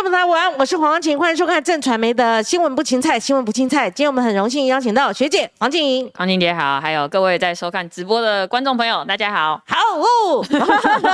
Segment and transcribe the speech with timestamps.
[0.00, 3.90] 观众朋友午安，我是黄晴，欢迎收看正传媒的新闻不青菜，新闻不青菜。
[3.90, 9.60] 今天我们很荣幸邀请到学姐黄静莹，黄静姐好，还有各位在收看直播的观众朋友，大家好。
[9.66, 10.42] 好哦。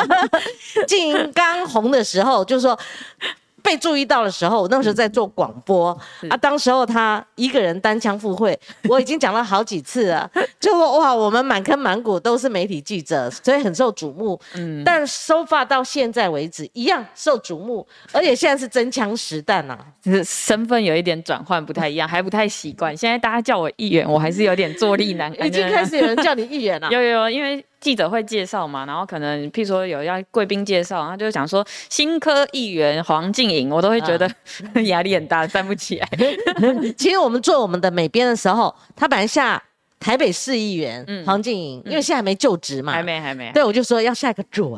[0.87, 2.79] 静莹刚红的时候，就是说。
[3.67, 5.89] 被注意到的时候，我那时候在做广播
[6.31, 8.57] 啊，当时候他一个人单枪赴会，
[8.89, 10.31] 我已经讲了好几次了，
[10.61, 14.41] 就哇，我们满坑满谷都是媒体记者，所以很受瞩目。
[14.55, 22.97] 嗯，但收发到现在为止一样受瞩目，而且现在是真枪实弹呐，就是身份有一点转换，不太一样，还不太习惯。
[22.97, 25.47] 现在大家叫我议员，我还是有点坐立难安。
[25.49, 27.65] 已经开始有人叫你议员了，有有，因为。
[27.81, 34.29] 记者会介绍嘛，然后可能譬如说有要贵宾介绍，他就讲说新科议员黄静颖，我都会觉得
[34.87, 36.09] 压力很大，站不起来。
[36.97, 39.63] 其实我们做我们的美编的时候，他本来下
[40.01, 43.51] 台北市议员黄静颖，因为现在还没就职嘛，还没还没。
[43.53, 44.73] 对，我就说要下一个准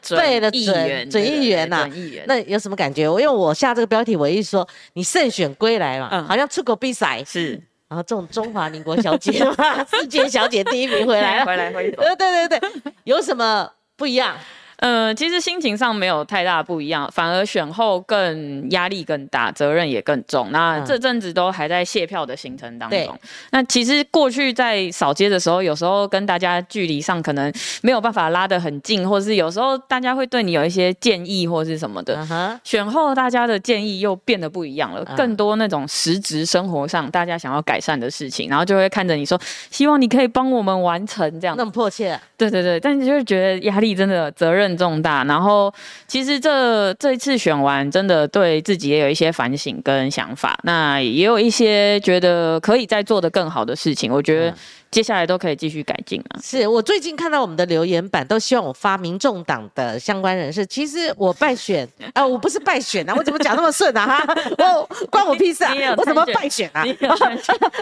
[0.00, 1.88] 准备的准准议员呐。
[2.26, 3.08] 那有什么感觉？
[3.08, 7.60] 我因为我下这个标题，我一说你胜选归来嘛，好像出国比赛是。
[7.88, 11.94] 然后这种中华民国小姐嘛， 世界小姐第一名回来了，回来回来。
[12.04, 12.70] 呃，对对对，
[13.04, 14.36] 有什么不一样？
[14.78, 20.52] 呃，其实心情上没有太大不一样，反而选后更压力更大，责任也更重。
[20.52, 23.18] 那这阵子都还在卸票的行程当中。
[23.50, 32.16] 那其实过去在扫街的时候，有时候跟大家距离上可能没有办法拉得很近，或者是有时候大家会对你有一些建议或是什么的。
[32.62, 39.36] 选后大家的建议又变得不一样了，更多那种实质生活上大家想要改善的事情，然后就会看着你说，
[39.72, 41.56] 希望你可以帮我们完成这样。
[41.56, 42.16] 那么迫切。
[42.36, 44.67] 对对对，但是就是觉得压力真的责任。
[44.76, 45.72] 重大，然后
[46.06, 54.54] 其实这这一次选完，真的对自己也有一些反省跟想法，那也有一些觉得可以再做的更好的事情，我觉得。
[54.90, 56.40] 接下来都可以继续改进啊！
[56.42, 60.64] 是我最近看到我们的留言板，都希望我发民众党的相关人士。
[60.64, 64.06] 其实我败选 啊，我不是败选啊，我怎么讲那么顺啊？
[64.06, 65.74] 哈， 我关我屁事啊！
[65.96, 66.80] 我怎么败选啊？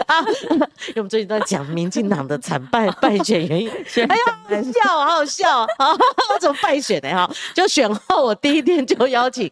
[0.07, 0.19] 啊！
[0.49, 3.69] 因为我们最近都在讲民进党的惨败败选原因。
[4.09, 5.91] 哎呀，好笑，好好笑啊！
[6.33, 7.33] 我怎么败选呢哈？
[7.55, 9.49] 就选后我第一天就邀请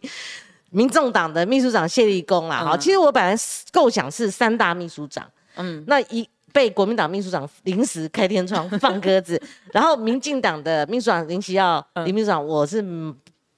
[0.70, 2.62] 民众党的秘书长谢立功啦。
[2.62, 3.34] 哈，其实我本来
[3.72, 5.24] 构想是三大秘书长，
[5.56, 6.28] 嗯，那一。
[6.56, 9.38] 被国民党秘书长临时开天窗放鸽子，
[9.74, 12.82] 然后民进党的秘书长林奇耀林秘书长，我是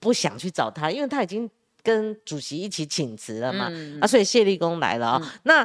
[0.00, 1.48] 不想去找他，因为他已经
[1.80, 3.70] 跟主席一起请辞了嘛，
[4.00, 5.32] 啊，所以谢立功来了啊。
[5.44, 5.64] 那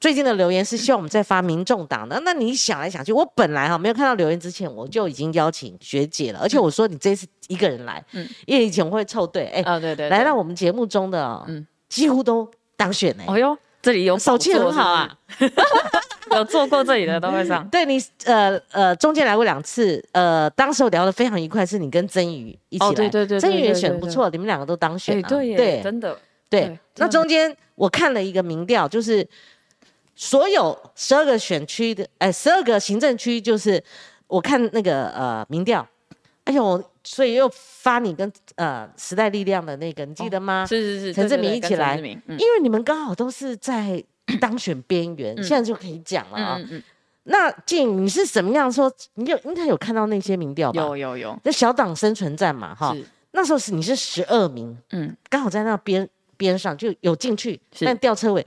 [0.00, 15.16] 最近的留言是希望我们再发民众党的，那你想来想去，我本来哈没有看到留言之前，我就已经邀请学姐了，而且我说你这次一个人来，嗯，因为以前我会凑对，哎，对对，来到我们节目中的，嗯，几乎都当选哎，哦哟，这里有手气很好啊。
[16.32, 26.16] 有做过这里的都会上，对你呃呃中间来过两次，呃当时我聊得非常愉快，是你跟曾宇一起来，对对对，曾宇也选不错，你们两个都当选了，对对，真的。
[26.48, 26.78] 对。
[26.98, 29.26] 那中间我看了一个民调，就是
[30.14, 33.82] 所有十二个选区的，哎十二个行政区，就是
[34.28, 35.84] 我看那个呃民调，
[36.44, 40.66] 哎呦，所以又发你跟呃时代力量的那个，你记得吗？
[40.66, 44.02] 是是是，陈志明一起来，因为你们刚好都是在。
[44.40, 46.60] 当选边缘，现在就可以讲了啊。
[47.24, 48.88] 那静，你是怎么样说？
[49.14, 50.80] 你有应该有看到那些民调吧？
[50.80, 51.36] 有有有。
[51.42, 52.96] 那小党生存战嘛，哈。
[53.32, 58.46] 那时候是你是十二名，嗯，刚好在那边边上就有进去，但吊车尾。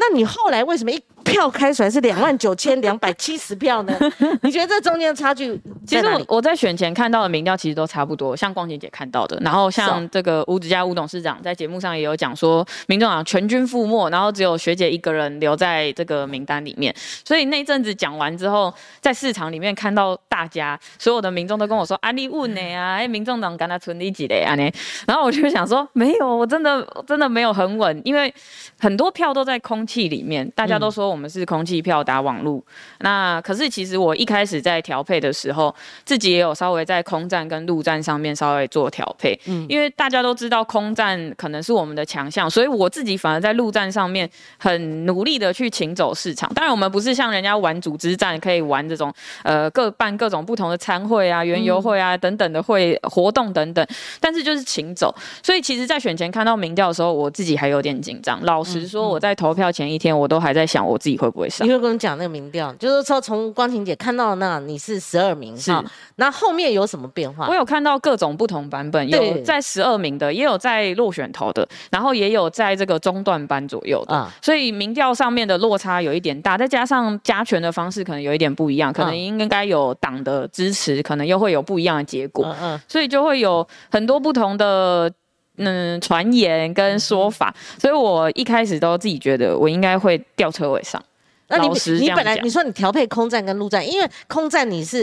[0.00, 1.00] 那你后来为什么一？
[1.22, 3.94] 票开出来是两万九千两百七十票呢？
[4.42, 5.60] 你觉得这中间的差距？
[5.86, 16.92] 其实我我在选前看到的民调其实都差不多，像光姐姐看到的，然后像这个吴子嘉吴董事长在节目上也有讲说，民众党全军覆没，然后只有学姐一个人留在这个名单里面。
[17.22, 22.96] 所以那阵子讲完之后，在市场里面看到大家所有的民众都跟我说：“啊，你问呢啊？
[22.96, 24.54] 哎，民众党跟他存你几嘞啊？
[24.54, 24.68] 呢？
[25.06, 28.32] ”然后我就想说，没有，我真的真的没有很稳，因为
[28.80, 31.20] 很多票都在空气里面，大家都说我。
[31.20, 32.64] 们是空气票打网路，
[33.00, 44.26] 那可是其实我一开始在调配的时候，自己也有稍微在空战跟陆战上面稍微做调配，嗯，因为大家都知道空战可能是我们的强项，所以我自己反而在陆战上面
[44.56, 46.50] 很努力的去请走市场。
[46.54, 49.12] 当然，我们不是像人家玩组织战，可以玩这种
[49.42, 53.86] 呃各办各种不同的参会啊、原油会啊等等的会活动等等，
[54.18, 55.14] 但是就是请走。
[55.42, 58.42] 所以其实，在选前看到民调的时候，我自己还有点紧张。
[58.44, 61.20] 老实说，我在投票前一天，我都还在想我自己。
[61.20, 61.68] 会不会上？
[61.68, 65.70] 你会跟我们讲那个民调，就是说从光晴姐看到那你是十二名，是
[66.16, 67.46] 那后面有什么变化？
[67.46, 85.12] 我有看到各种不同版本，有在十二名的，也有在落选头的，然后也有在这个中段班左右的，所以民调上面的落差有一点大，再加上加权的方式可能有一点不一样，可能应该有党的支持，可能又会有不一样的结果，嗯嗯，所以就会有很多不同的。
[85.60, 91.02] 嗯传言跟说法，所以我一开始都自己觉得我应该会吊车尾上。
[91.48, 91.68] 那你
[91.98, 95.02] 你本来你说你调配空战跟陆战，因为空战你是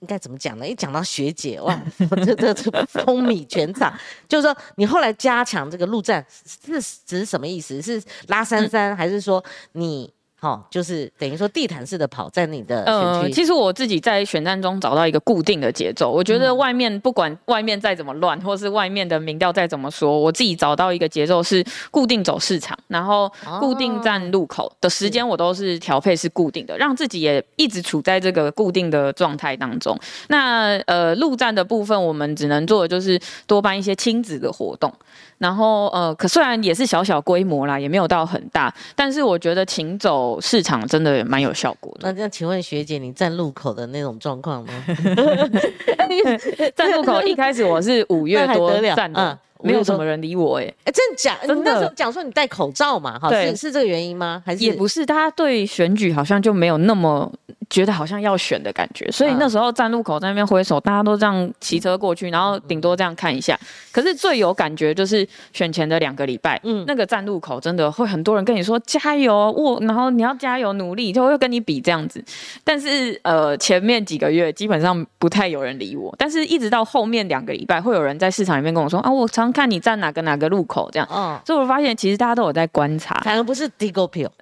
[0.00, 0.68] 应该怎么讲呢？
[0.68, 1.80] 一讲到学姐哇，
[2.24, 3.92] 这这这风靡全场，
[4.28, 7.80] 就是说你后来加强这个陆战是指什么意思？
[7.80, 9.42] 是拉三三，还是说
[9.72, 10.12] 你
[10.42, 13.32] 好、就是等于说地毯式的跑在你的呃，选区？
[13.32, 16.10] 其实我自己在选战中找到一个固定的节奏。
[16.10, 23.30] 我觉嗯得外面不管外面再怎么乱，或是外面的民调再怎么说，我自己找到一个节奏是固定走市场，然后
[23.60, 29.96] 固定站路口的时间我都是调配是固定的，让自己也一直处在这个固定的状态当中。
[30.26, 33.16] 那呃，陆战的部分我们只能做的就是
[33.46, 34.92] 多办一些亲子的活动。
[35.38, 42.00] 然后呃，可虽然也是小小规模啦，也没有到很大，但是我觉得请走市场真的蛮有效果的。
[42.02, 44.84] 那这样，请问学姐，你站路口的那种状况吗？
[46.76, 51.36] 站路口一开始我是五月多站的嗯，没有什么人理我哎、哎，真假？
[51.46, 54.42] 真的你那时候讲说你戴口罩嘛，哈，对是是这个原因吗？
[54.44, 57.30] 还是也不是，大家对选举好像就没有那么
[57.70, 63.58] 觉得好像要选的感觉，所以嗯那时候站路口在那边挥手，大家都这样骑车过去，然后顶多这样看一下。
[63.90, 72.24] 可是最有感觉就是选前的两个礼拜，嗯嗯，那个站路口真的会很多人跟你说加油，我然后你要加油努力，就会跟你比这样子。
[72.64, 81.08] 但是呃，前面几个月基本上不太有人理我，但是一直到后面两个礼拜，会有人在市场里面跟我说啊，我常看你站哪个哪个路口这样。
[81.12, 84.32] 嗯，所以我发现其实大家都有在观察，反而不是 Digo p i l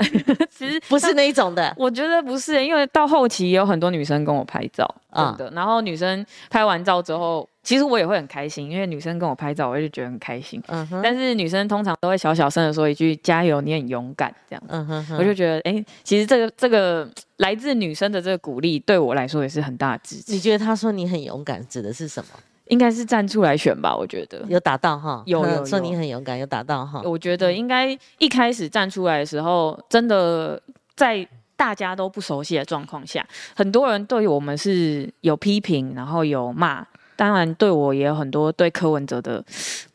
[0.51, 1.75] 其实 不是那一种的。
[1.77, 5.55] 我觉得不是，因为到后期也有很多女生跟我拍照，啊真的。
[5.55, 10.63] 然后女生拍完照之后，其实我也会很开心，因为女生跟我拍照，我就觉得很开心。
[10.69, 14.63] 嗯哼，但是女生通常都会小小声的说一句“加油，你很勇敢”这样。
[14.69, 17.09] 嗯哼哼，我就觉得，哎、其实这个这个
[17.39, 20.33] 来自女生的这个鼓励，对我来说也是很大的支持。
[20.33, 22.31] 你觉得她说你很勇敢，指的是什么？
[22.71, 24.43] 应该是站出来选吧，我觉得。
[24.49, 25.23] 有打到哈？
[25.27, 27.03] 有有嗯说你很勇敢，有打到哈？
[27.05, 30.61] 我觉得应该一开始站出来的时候，真的
[30.97, 31.27] 在
[31.57, 36.87] 大家都不熟悉的状况下，很多人对我们是有批评，然后有骂，
[37.21, 39.45] 当然对我也有很多对柯文哲的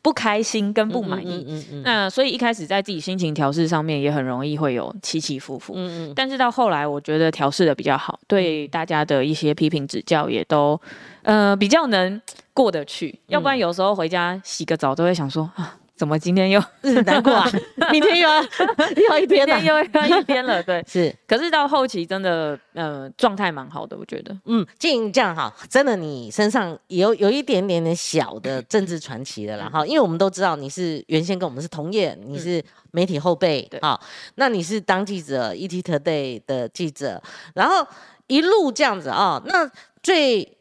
[0.03, 1.43] 不开心跟不满意。
[1.49, 5.73] 嗯嗯那所以一开始在自己心情调试上面也很容易会有起起伏伏。
[5.75, 10.79] 嗯嗯但是到后来，我觉得调试的比较好，对大家的一些批评指教也都，
[11.23, 12.21] 呃，比较能
[12.53, 13.19] 过得去。
[13.25, 17.49] 要不然有时候回家洗个澡都会想说啊，怎么今天又嗯，难过啊，
[17.89, 18.41] 明天又要
[18.97, 19.59] 又要一今天了。
[19.61, 19.81] 又要
[20.19, 20.61] 一天了？
[20.61, 20.83] 对。
[20.87, 24.37] 是，可是到后期真的，呃，状态蛮好的，我觉得。
[24.45, 32.61] 嗯，静这样哈，真的你身上有有一点点点小的政治传奇的啦哈，因为我们都知道你是原先跟我们是同业，你是
[32.91, 33.99] 媒体后辈对哈，
[34.35, 37.21] 那你是当记者，ET Today 的记者，
[37.53, 37.87] 然后
[38.27, 39.71] 一路这样子啊，那
[40.03, 40.54] 最。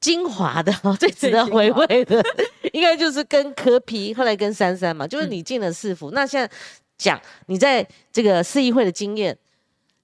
[0.00, 2.24] 精华的、 最值得回味的，
[2.72, 6.10] 应该就是跟柯皮，后来跟珊珊嘛，就是你进了市府。
[6.12, 6.50] 那现在
[6.96, 9.36] 讲你在这个市议会的经验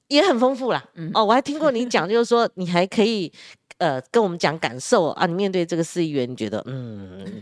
[0.09, 0.85] 也很丰富啦。
[1.15, 3.33] 哦，我还听过你讲，就是说你还可以
[3.79, 7.41] 呃跟我们讲感受啊，你面对这个市议员，你觉得嗯，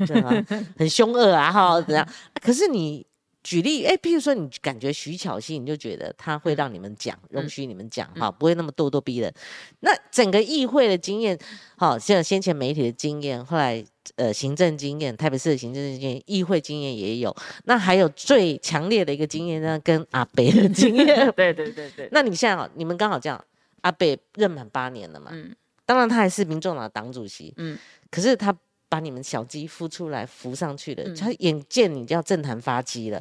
[0.78, 2.06] 很凶恶啊，哈，怎样？
[2.40, 3.04] 可是你
[3.44, 9.32] 举例，哎，譬如说你感觉徐巧芯，你就觉得他会让你们讲，容许你们讲，哈，不会那么咄咄逼人。
[9.80, 11.38] 那整个议会的经验，
[11.76, 13.84] 好，像先前媒体的经验，后来
[14.16, 17.36] 呃行政经验，台北市的行政经验，议会经验也有。
[17.64, 21.30] 那还有最强烈的一个经验呢，跟阿北的经验。
[21.36, 23.44] 对对对对，那你现在好，你们刚好这样，
[23.82, 25.54] 阿北任满八年了嘛，嗯
[25.86, 27.78] 当然他还是民众党的党主席，嗯
[28.10, 28.56] 可是他
[28.94, 33.20] 把你们小鸡孵出来，孵上去了，嗯他眼见你就要政坛发鸡了。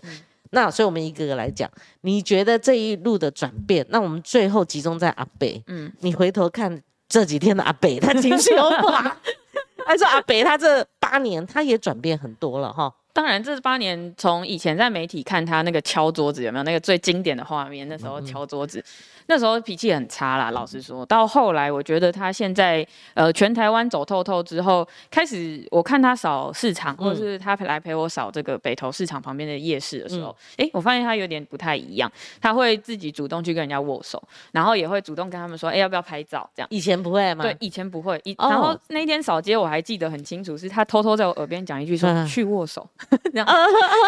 [0.51, 1.67] 那所以，我们一个个来讲，
[2.01, 5.59] 你觉得这一路的转变，那我们最后集中在阿北。
[5.65, 9.17] 嗯，你回头看这几天的阿北，他情绪有不好？
[9.83, 12.93] 还 说阿北他这八年他也转变很多了哈。
[13.13, 17.89] 当然，这八年从以前在媒体看他那个敲桌子，有没有那个最经典的画面？
[17.89, 18.83] 那时候敲桌子，
[19.27, 20.51] 那时候脾气很差啦。
[20.51, 32.11] 老实说，到后来，我觉得他现在呃全台湾走透透之后，开始我看他扫市场，或者是他来陪我扫这个北投市场旁边的夜市的时候，诶，我发现他有点不太一样。
[32.41, 36.49] 他会自己主动去跟人家握手，然后也会主动跟他们说，诶，要不要拍照？
[36.55, 36.67] 这样。
[36.69, 37.43] 以前不会吗？
[37.43, 38.19] 对，以前不会。
[38.23, 42.87] 以、哦然后那天扫街我还记得很清楚，是他偷偷在我耳边讲一句说、嗯去握手，
[43.31, 43.45] 这样。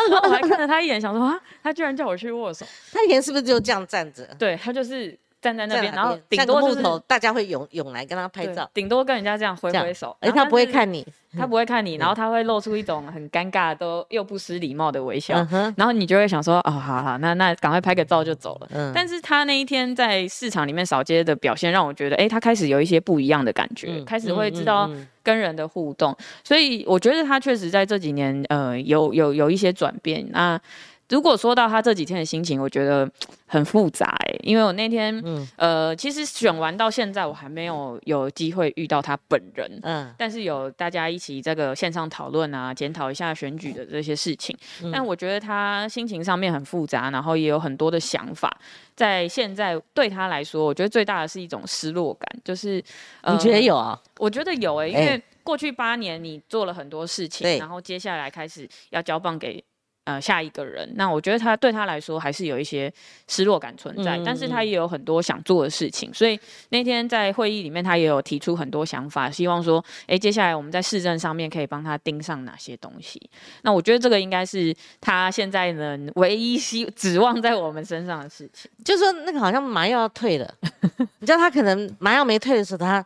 [0.10, 2.66] 然后我还看了他一眼，想说啊，他居然叫我去握手。
[2.92, 4.26] 他以前是不是就这样站着？
[4.40, 5.05] 对他就是
[5.46, 11.06] 站在那边，然后顶多就是木头，大家会涌涌来跟他拍照，顶多跟人家这样挥挥手，哎，他不会看你，
[11.38, 18.68] 他不会看你，然后他会露出一种很尴尬都又不失礼貌的微笑，嗯，然后你就会想说，哦，好好，那那赶快拍个照就走了。
[18.74, 24.90] 嗯，但是他那一天在市场里面扫街的表现，让我觉得，哎，他开始有一些不一样的感觉，嗯开始会知嗯道
[25.22, 30.26] 跟人的互动，所以我觉得他确实在这几年，呃，有有有一些转变。
[30.32, 30.60] 那
[31.10, 33.10] 如果说到他这几天的心情，我觉得
[33.46, 39.80] 很复杂哎、因为我那天，嗯呃，其实选完到现在，我还没有有机会遇到他本人。
[39.84, 44.58] 嗯但是有大家一起这个线上讨论啊，检讨一下选举的这些事情。
[44.84, 48.52] 嗯但我觉得他心情上面很复杂，然后也有很多的想法。
[48.96, 52.84] 在现在对他来说，我觉得最大的是一种失落感，就是、
[53.22, 53.62] 呃你觉得？
[53.62, 54.00] 有啊？
[54.18, 59.64] 我觉得有诶、因哎为过去八年你做了很多事情，对然后接下来开始要交棒给。
[60.06, 62.94] 呃，下一个人，那我觉得他对他来说还是有一些
[63.28, 73.20] 失落感存在，嗯但是他也有很多想做的事情，所以那天在会议里面，他也有提出很多想法，希望说，诶，接下来我们在市政上面可以帮他盯上哪些东西。
[73.64, 74.72] 那我觉得这个应该是
[75.02, 78.70] 他现在能唯一希指望在我们身上的事情。
[78.84, 80.54] 就说那个好像麻药要退了，
[81.18, 83.04] 你知道他可能麻药没退的时候，他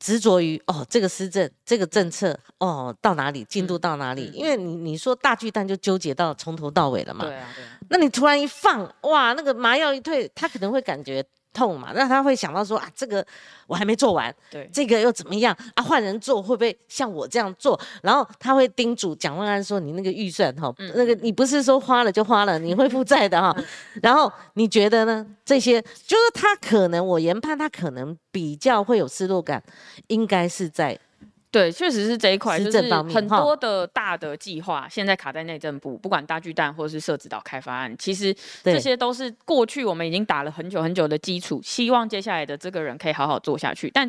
[0.00, 4.34] 执着于哦这个施政这个政策哦到哪里进度到哪里，嗯。
[4.34, 13.24] 因为你你说大巨蛋就纠结到从头到尾了嘛，对啊，对啊，那你突然一放哇那个麻药一退，他可能会感觉痛嘛，那他会想到说啊这个
[13.66, 15.82] 我还没做完，对，这个又怎么样啊？
[15.82, 17.78] 换人做会不会像我这样做？
[18.02, 23.54] 然后他会叮嘱蒋万安说：“你那个预算哈，嗯那个你不是说花了就花了，你会负债的哈。”
[24.02, 25.26] 然后你觉得呢？
[25.44, 29.62] 这些就是他可能，我研判他可能比较会有失落感，
[30.06, 30.96] 应该是在
[31.50, 43.90] 对，确实是这一块，就是很多的大的计划，现在卡在内政部，不管大巨蛋或是社子岛开发案，其实对这些都是过去我们已经打了很久很久的基础，希望接下来的这个人可以好好做下去。
[43.90, 44.08] 但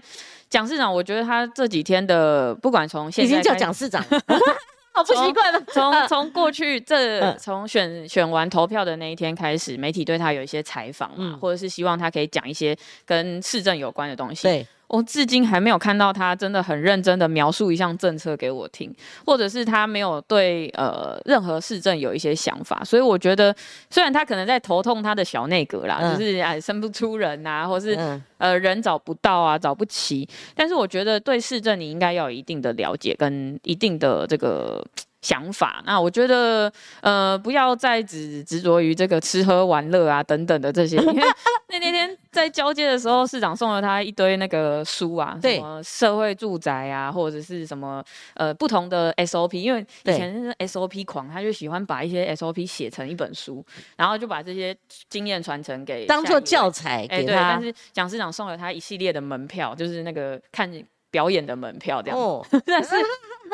[0.49, 4.03] 蒋市长，我觉得他这几天的，不管从现在已经叫蒋市长，
[4.93, 5.59] 好不习惯了。
[5.69, 14.43] 从 从过去这嗯从选选完投票的那一天开始，媒体对他有一些采访嘛，嗯或者是希望他可以讲一些跟市政有关的东西。
[14.43, 18.93] 对，我至今还没有看到他真的很认真的描述一项政策给我听，
[19.25, 23.55] 或者是他没有对呃任何市政有一些想法，所以我觉得
[23.89, 34.85] 虽然他可能在头痛他的小内阁啦，嗯就是哎生不出人呐、或是嗯，呃人找不到啊，找不齐，但是我觉得对市政你应该要有一定的了解跟一定的这个。
[35.21, 41.23] 想法，那我觉得，呃，不要再只执着于这个吃喝玩乐啊等等的这些， 因为
[41.69, 53.63] 那那天在交接的时候，市长送了他一堆那个书啊，对什么社会住宅啊，或者是什么呃不同的 SOP，因为以前是 SOP 狂，他就喜欢把一些 SOP 写成一本书，
[53.95, 54.75] 然后就把这些
[55.09, 57.61] 经验传承给当做教材哎、对，给他但。
[57.61, 60.67] 是蒋市长送了他一系列的门票，就是那个看
[61.11, 62.17] 表演的门票这样。
[62.17, 62.95] 哦， 但是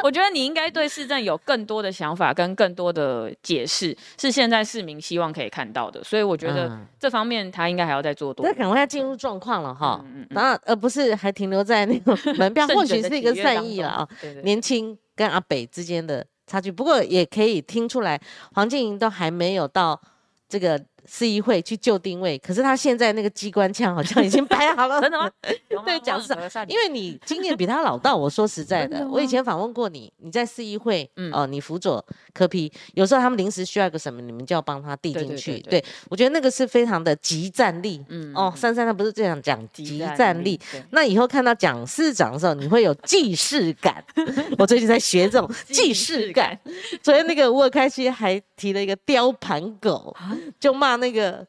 [0.04, 6.04] 我觉得你应该对市政有更多的想法跟更多的解释，是现在市民希望可以看到的。
[6.04, 8.54] 所以我觉得嗯这方面他应该还要再做多那。
[8.54, 14.08] 赶快要进入状况了哈然而不是还停留在那个门票， 或许是一个善意了啊。
[14.44, 16.72] 年轻跟阿北之间的差距。
[16.72, 18.20] 不过也可以听出来，
[18.54, 20.00] 黄静莹都还没有到
[20.48, 25.00] 这个市议会去就定位，可是他现在那个机关枪好像已经摆好了。
[25.02, 25.32] 真的吗？
[25.86, 35.60] 对讲市长因为你经验比他老道，我说实在的，的我以前访问过你，你在市议会，嗯哦，你辅佐科批，有时候他们临时需要一个什么，你们就要帮他递进去。
[35.62, 38.04] 对我觉得那个是非常的集战力。
[38.10, 40.60] 嗯哦，珊珊她不是这样讲集战力，，
[40.92, 44.04] 那以后看到蒋市长的时候，你会有既视感。
[44.58, 46.58] 我最近在学这种既视感。
[47.02, 51.46] 昨天那个沃尔开西还提了一个雕盘狗，啊就骂那个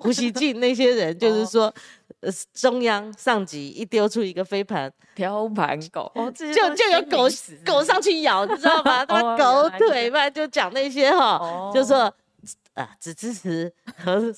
[0.00, 1.72] 胡锡进那些人， 就是说。
[2.20, 7.28] 呃，中央上级一丢出一个飞盘，挑盘狗，哦，就就有狗
[7.66, 9.04] 狗上去咬，你知道吗？
[9.04, 12.10] 他狗腿嘛，就讲那些哈，哦就说
[12.72, 14.32] 啊，只支持和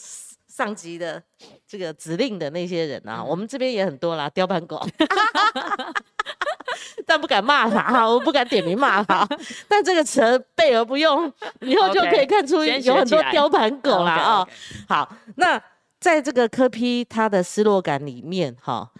[0.57, 1.23] 上级的
[1.69, 4.81] 这个指令的那些人啊，嗯我们这边也很多啦，雕版狗。
[7.05, 9.29] 但不敢骂他哈，我不敢点名骂他。
[9.69, 14.49] 但这个词备而不用，以后就可以看出有很多雕版狗啦啊、
[14.89, 15.63] 好，那
[16.01, 18.91] 在这个科批他的失落感里面哈，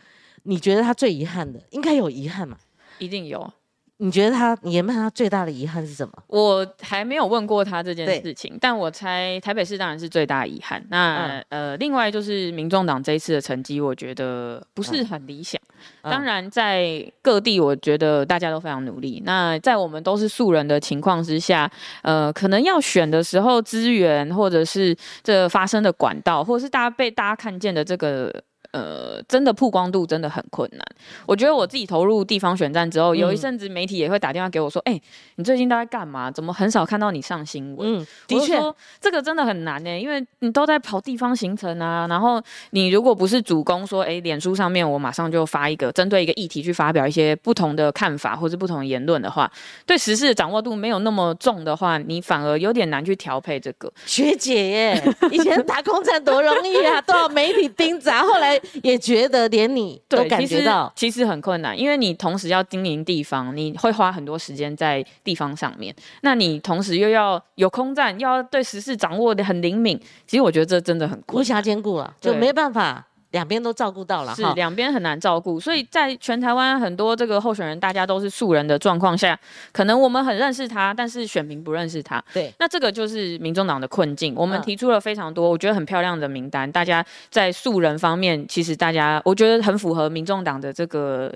[0.43, 2.59] 你觉得他最遗憾的应该有遗憾嘛？
[2.99, 3.51] 一定有。
[3.99, 6.13] 你觉得他研判他最大的遗憾是什么？
[6.27, 10.85] 我还没有问过他这件事情，但我猜台北市当然是最大遗憾。
[10.91, 15.61] 那呃，另外就是民众党这一次的成绩，我觉得不是很理想。
[16.03, 19.23] 当然，在各地，我觉得大家都非常努力。
[19.25, 21.71] 那在我们都是素人的情况之下，
[22.03, 28.33] 呃，可能要选的时候，资源或者是这发生的管道，或者是大家被大家看见的这个。
[28.73, 30.85] 呃，真的曝光度真的很困难。
[31.27, 35.01] 我觉得我自己投入地方选战之后，有一阵子媒体也会打电话给我说：“哎，
[35.37, 36.31] 你最近都在干嘛？
[36.31, 38.59] 怎么很少看到你上新闻？”嗯，的确，
[39.01, 42.07] 这个真的很难呢，因为你都在跑地方行程啊。
[42.09, 49.51] 然后你如果不是主攻说，哎，脸书上面我马上就发一个针对一个议题去发表一些不同的看法或者不同的言论的话，
[49.87, 53.93] 对时事的掌握度没有那么重的话，你反而有点难去调配这个。
[54.05, 58.61] 学姐耶，以前打空战多容易啊， 都要媒体盯着，后来。
[58.83, 73.07] 也觉得连你都感觉到，其实很困难，因为你同时要经营地方，你会花很多时间在地方上面，那你同时又要有空战，又要对时事掌握的很灵敏，其实我觉得这真的很无暇兼顾了，就没办法。
[73.37, 79.39] 两边都照顾到了，是两边很难照顾，所以在全台湾很多这个候选人，大家都是素人的状况下，
[79.73, 82.23] 可能我们很认识他，但是选民不认识他。
[82.33, 84.35] 对，那这个就是民众党的困境。
[84.35, 91.31] 我们提出了非常多，我觉得很漂亮的名单，大家在素人方面，其实大家我觉得很符合民众党的这个。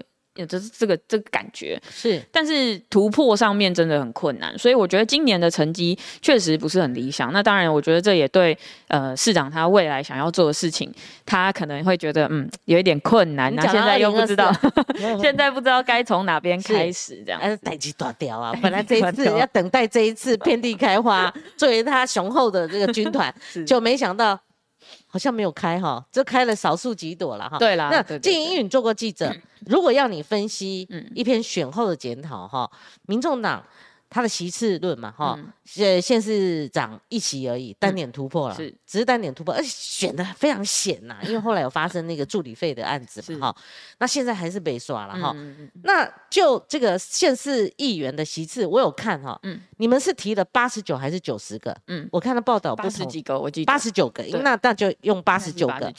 [0.47, 7.33] 这是这个这个感觉是，但是突破上面真的很困难，所以我觉得今年的成绩确实不是很理想。
[7.33, 8.57] 那当然，我觉得这也对
[8.89, 10.93] 呃市长他未来想要做的事情，
[11.25, 13.55] 他可能会觉得嗯有一点困难。
[13.55, 14.53] 那现在又不知道，
[15.21, 17.41] 现在不知道该从哪边开始这样。
[17.43, 18.55] 是待机断掉啊！
[18.63, 23.35] 本来这一次要等待这一次遍地开花，作为他雄厚的这个军团，
[23.67, 24.39] 就没想到。
[25.11, 27.59] 好像没有开哈，就开了少数几朵了哈。
[27.59, 29.31] 对啦，那静怡，你做过记者，
[29.67, 32.71] 如果要你分析一篇选后的检讨哈，
[33.07, 33.63] 民众党。
[34.11, 43.57] 他的席次论嘛，哈，现县市长一席而已，单点突破了，是，只是单点突破，而且选的非常险呐， 因为后来有发生那个助理费的案子嘛，哈，
[43.99, 45.33] 那现在还是被刷了哈，
[45.85, 51.73] 那就这个县市议员的席次，我有看哈，嗯，你们是提了八十九还是九十个？
[51.87, 53.71] 嗯，我看到报道八十几个，我记得。
[53.71, 55.93] 八十九个，那那就用八十九个，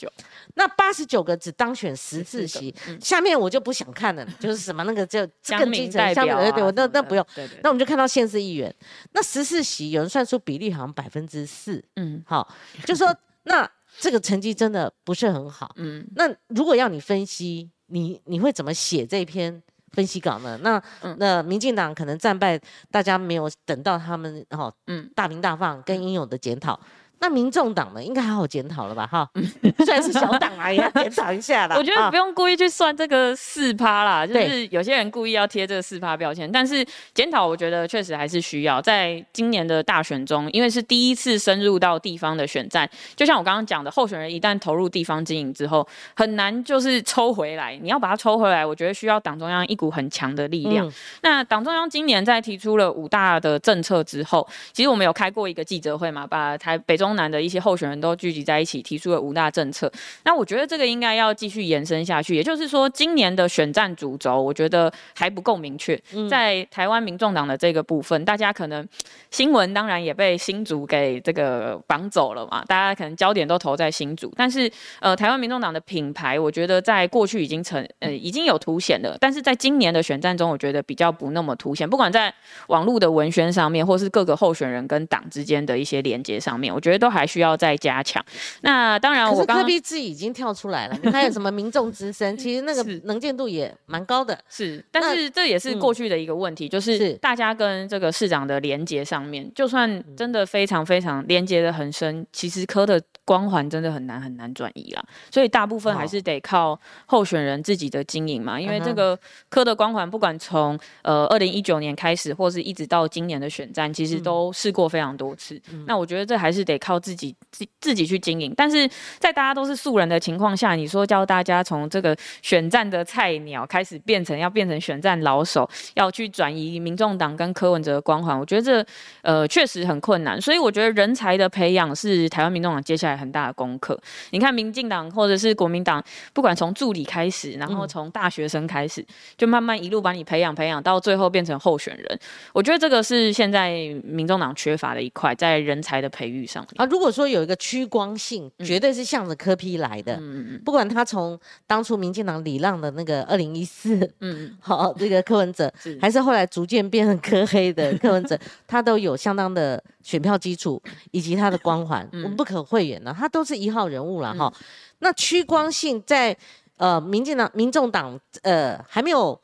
[0.56, 5.26] 那八十九个只当选十次席，下面我就不想看了，就是什么那个就
[5.58, 7.26] 更基层下面对，那那不用，
[7.62, 8.01] 那我们就看到。
[8.02, 8.74] 到县市议员，
[9.12, 12.46] 那十四席有人算出比例好像百分之四，嗯，好，
[12.84, 13.68] 就说 那
[13.98, 20.58] 这个成绩真的不是很好，嗯，那如果要你分析，你你会怎么写这篇分析稿呢？
[20.62, 20.82] 那
[21.18, 26.78] 那民进党可能战败，大家没有等到他们哈，嗯，大名大放跟应有的检讨。
[27.22, 29.06] 那民众党呢，应该好好检讨了吧？
[29.06, 29.28] 哈，
[29.86, 31.76] 虽然是小党啊，也要检讨一下啦。
[31.78, 36.50] 我觉得不用故意去算这个四趴啦，就是有些人故意要贴这个四趴标签。
[36.50, 38.82] 但是检讨，我觉得确实还是需要。
[38.82, 47.78] 在今年的大选中，因为是第一次深入到地方的选战，就像我刚刚讲的，候选人一旦投入地方经营之后，很难就是抽回来。
[47.80, 50.92] 你要把它抽回来，我觉得需要党中央一股很强的力量。
[51.20, 57.11] 那党中央今年在提出了五大的政策之后，其实我们有开过一个记者会嘛，把台北中。
[57.14, 59.90] 南的一些候选人都聚集在一起，提出了五大政策。
[60.24, 62.34] 那我觉得这个应该要继续延伸下去。
[62.34, 66.00] 也就是说，今年的选战主轴，我觉得还不够明确。
[66.30, 68.86] 在台湾民众党的这个部分，大家可能
[69.30, 74.32] 新闻当然也被新竹给这个绑走了嘛，大家可能焦点都投在新竹。
[74.36, 74.70] 但是，
[75.00, 81.88] 呃，台湾民众党的品牌，我觉得在过去已经成呃已经有凸显了，但是在今年的选战中，我觉得比较不那么凸显。
[81.88, 82.32] 不管在
[82.68, 87.01] 网络的文宣上面，或是各个候选人跟党之间的一些连接上面，我觉得。
[87.02, 88.24] 都还需要再加强。
[88.60, 90.96] 那当然，我科比自己已经跳出来了。
[91.10, 92.34] 还有什么民众之声？
[92.38, 94.38] 其实那个能见度也蛮高的。
[94.48, 105.04] 是，但是这也是过去的一个问题，就是大家跟这个市长的连接上面，就算真的非常非常连接的很深，其实科的光环真的很难很难转移了。
[105.32, 108.60] 所以大部分还是得靠候选人自己的经营嘛。
[108.60, 115.60] 因为这个科的光环，不管从呃二零一九年开始，或是一直到今年的选战，其实都试过非常多次。
[115.84, 116.92] 那我觉得这还是得靠。
[116.92, 118.86] 靠自己自自己去经营，但是
[119.18, 128.86] 在大家都是素人的情况下，你说教大家从这个选战的菜鸟开始变成要变成选战老手，要去转移民众党跟柯文哲的光环，我觉得这
[129.22, 130.38] 呃确实很困难。
[130.38, 133.11] 所以我觉得人才的培养是台湾民众党接下来。
[133.12, 133.98] 来很大的功课。
[134.30, 139.04] 你看，民进党或者是国民党，不管从助理开始，然后从大学生开始，
[139.36, 142.18] 就慢慢一路把你培养培养，到最后变成候选人。
[142.52, 143.72] 我觉得这个是现在
[144.02, 146.84] 民众党缺乏的一块，在人才的培育上啊。
[146.86, 150.14] 如果说有一个趋光性，绝对是向着柯批来的。
[150.14, 150.62] 嗯嗯嗯。
[150.64, 164.52] 不管他从当初民进党李浪的那个二零一四，嗯嗯， 好，这个柯文哲，还是后来逐渐变成柯黑的柯文哲， 他都有相当的选票基础以及他的光环，我们不可讳言的，他都是一号人物了哈。
[164.98, 166.36] 那屈光信在
[166.76, 169.38] 呃民进党、民众党呃还没有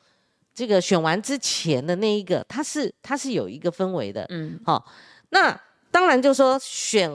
[0.53, 4.85] 这个选完之前的那一个，他是他是有一个氛围的，嗯，好。
[5.29, 5.59] 那
[5.91, 7.11] 当然就是说选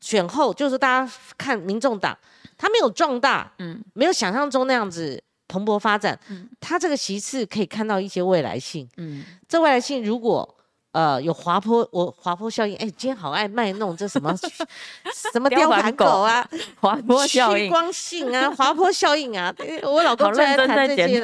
[0.00, 2.16] 选后，就是大家看民众党，
[2.56, 10.56] 他没有壮大，嗯，没有想象中那样子蓬勃发展，嗯，他这个席次可以看到一些未来性，嗯，这未来性如果。
[10.92, 12.74] 呃，有滑坡，我滑坡效应。
[12.76, 14.34] 哎，今天好爱卖弄这什么
[15.32, 16.44] 什么雕盘狗啊，
[16.80, 19.54] 滑 坡效应、光性啊，滑坡效应啊。
[19.84, 21.22] 我老公最爱谈这些。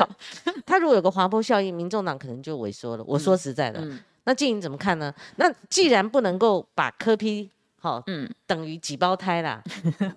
[0.64, 3.02] 他如果有个滑坡效应，民众党可能就萎缩了。
[3.04, 3.84] 我说实在的，
[4.22, 5.12] 那静莹怎么看呢？
[5.34, 7.50] 那既然不能够把科批
[7.80, 9.60] 好，嗯，等于几胞胎啦。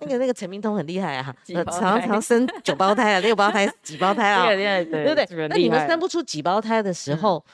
[0.00, 1.34] 那个那个陈明通很厉害啊，
[1.72, 5.48] 常常生九胞胎啊，六胞胎、几胞胎啊，对不对？
[5.48, 7.44] 那你们生不出几胞胎的时候。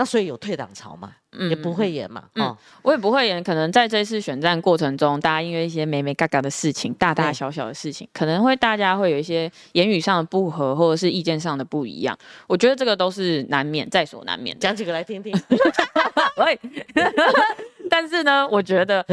[0.00, 1.12] 那所以有退党潮嘛，
[1.50, 3.44] 也不会演嘛，哦，我也不会演。
[3.44, 12.16] 可能在这次选战过程中，大家因为一些美美嘎嘎的事情，大大小小的事情，可能会大家会有一些言语上的不合，或者是意见上的不一样。
[12.46, 14.58] 我觉得这个都是难免，在所难免。
[14.58, 15.38] 讲几个来听听。
[16.38, 16.58] 喂。
[17.92, 19.04] 但是呢，我觉得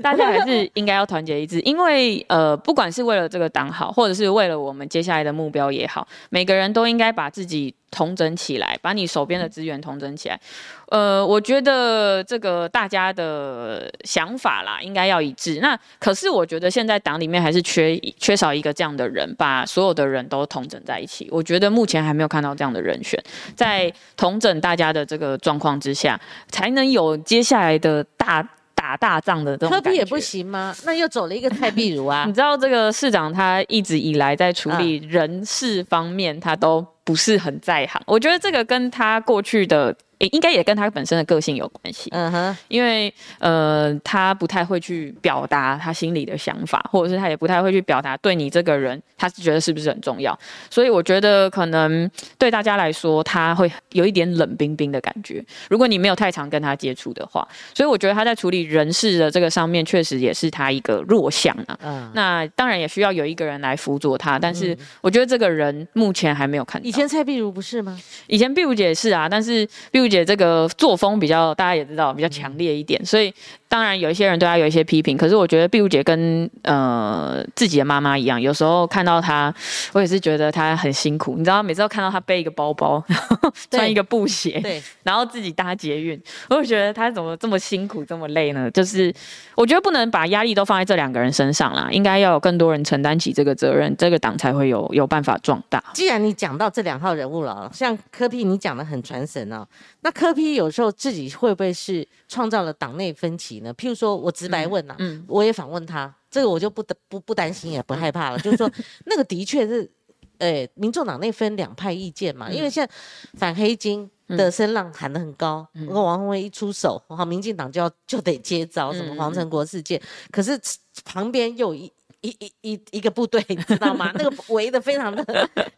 [0.00, 10.40] 大家还是应该要团结一致，因为呃，不管是为了这个党好，或者是为了我们接下来的目标也好，每个人都应该把自己统整起来，把你手边的资源统整起来。
[10.88, 15.60] 呃，我觉得这个大家的想法啦，应该要一致。
[15.60, 21.28] 那可是我觉得现在党里面还是缺缺少一个这样的人，把所有的人都统整在一起。
[21.30, 23.22] 我觉得目前还没有看到这样的人选，
[23.54, 28.42] 在统整大家的这个状况之下，才能有接下来的大
[28.74, 29.70] 打大仗的这种。
[29.70, 30.74] 科比也不行吗？
[30.84, 32.24] 那又走了一个蔡壁如啊。
[32.26, 38.00] 你知道这个市长他一直以来在处理人事方面，他都不是很在行。
[38.06, 39.92] 我觉得这个跟他过去的。
[40.20, 55.42] 也应该也跟他本身的个性有关系，嗯哼，因为呃，他不太会去表达他心里的想法，或者是他也不太会去表达对你这个人，他是觉得是不是很重要，所以我觉得可能对大家来说，他会有一点冷冰冰的感觉。
[55.70, 61.78] 如果你没有太常跟他接触的话，所以我觉得他在处理人事的这个上面，确实也是他一个弱项啊。
[61.82, 66.86] 嗯，那当然也需要有一个人来辅佐他，但是我觉得这个人目前还没有看到。
[66.86, 67.98] 以前蔡碧如不是吗？
[68.26, 70.09] 以前碧如姐是啊，但是碧如。
[70.10, 73.32] 姐这个作风比较，大家也知道比较强烈一点，所以
[73.70, 75.16] 当然有一些人对他有一些批评。
[75.16, 79.54] 可是我觉得碧如姐跟呃自己的妈妈一样，有时候看到她，
[79.92, 81.36] 我也是觉得她很辛苦。
[81.38, 83.02] 你知道，每次都看到她背一个包包，
[83.70, 88.68] 穿一个布鞋，对，然后自己搭捷运，我就觉得她怎么这么辛苦，这么累呢？
[88.72, 89.14] 就是
[89.54, 95.80] 我觉得不能把压力都放在这两个人身上啦，应该要有更多人承担起这个责任，这个党才会有有办法壮大。
[95.94, 99.64] 既然你讲到这两号人物了，像柯碧，你讲的很传神哦。
[100.00, 103.72] 那柯批有时候自己会不会是创造了党内分歧呢？
[103.74, 104.96] 譬如说我直白问呐，
[105.26, 108.38] 我也访问他，这个我就不不不担心也不害怕了。
[108.38, 108.70] 就是说
[109.06, 109.90] 那个的确是，
[110.38, 112.92] 诶，民众党内分两派意见嘛，因为现在
[113.38, 120.60] 反黑金的声浪喊得很高，如果王宏威一出手，好，民进党就要就得接招，什么黄成国事件，可是
[121.04, 121.92] 旁边又一。
[122.22, 124.10] 一一一一个部队，你知道吗？
[124.14, 125.24] 那个围的非常的，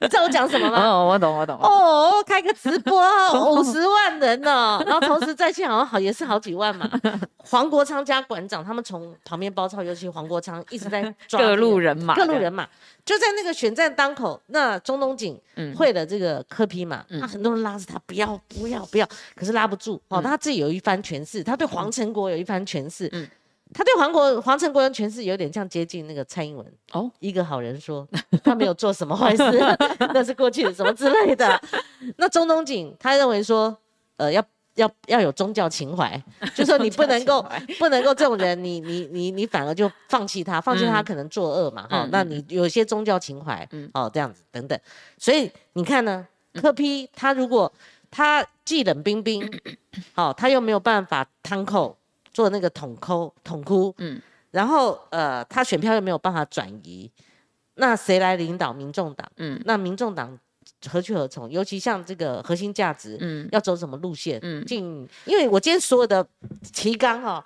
[0.01, 0.83] 你知道我讲什么吗？
[0.85, 1.57] 哦，我懂，我懂。
[1.61, 3.01] 哦，开个直播，
[3.55, 6.91] 五十万人呢，然后同时在线好像好也是好几万嘛。
[7.39, 12.69] 黄国昌加馆长他们从旁边包抄，尤其黄国昌一直在抓各路人马，各路人马
[13.05, 15.41] 就在那个选战当口，那中东锦
[15.77, 23.11] 会的这个科批嘛，他很多人拉着他不要不要不要，可是拉不住哦，他自己有一番诠释，他对黄成国有一番诠释。
[23.75, 28.07] 他对黄国黄成国人诠释有点像接近那个蔡英文哦，一个好人说
[28.45, 29.43] 他没有做什么坏事，
[30.13, 31.61] 那是过去的什么之类的。
[32.17, 33.77] 那中东锦他认为说，
[34.17, 36.23] 呃，要要要有宗教情怀，
[36.55, 37.45] 就说你不能够
[37.79, 44.79] 不能够这种人，你你你你反而就放弃他，放弃他可能作恶嘛，哈，那你有些宗教情怀，哦，这样子等等。
[45.19, 47.73] 所以你看呢，柯批他如果
[48.11, 49.51] 他既冷冰冰，
[50.15, 51.97] 好， 他又没有办法摊扣。
[52.33, 57.11] 做那个统抠统哭，嗯，然后呃，他选票又没有办法转移，
[57.75, 59.31] 那谁来领导民众党？
[59.37, 60.39] 嗯，那民众党
[60.89, 61.51] 何去何从？
[61.51, 64.39] 尤其像这个核心价值，嗯，要走什么路线？
[64.43, 66.27] 嗯，进，因为我今天所有的
[66.73, 67.45] 提纲哈。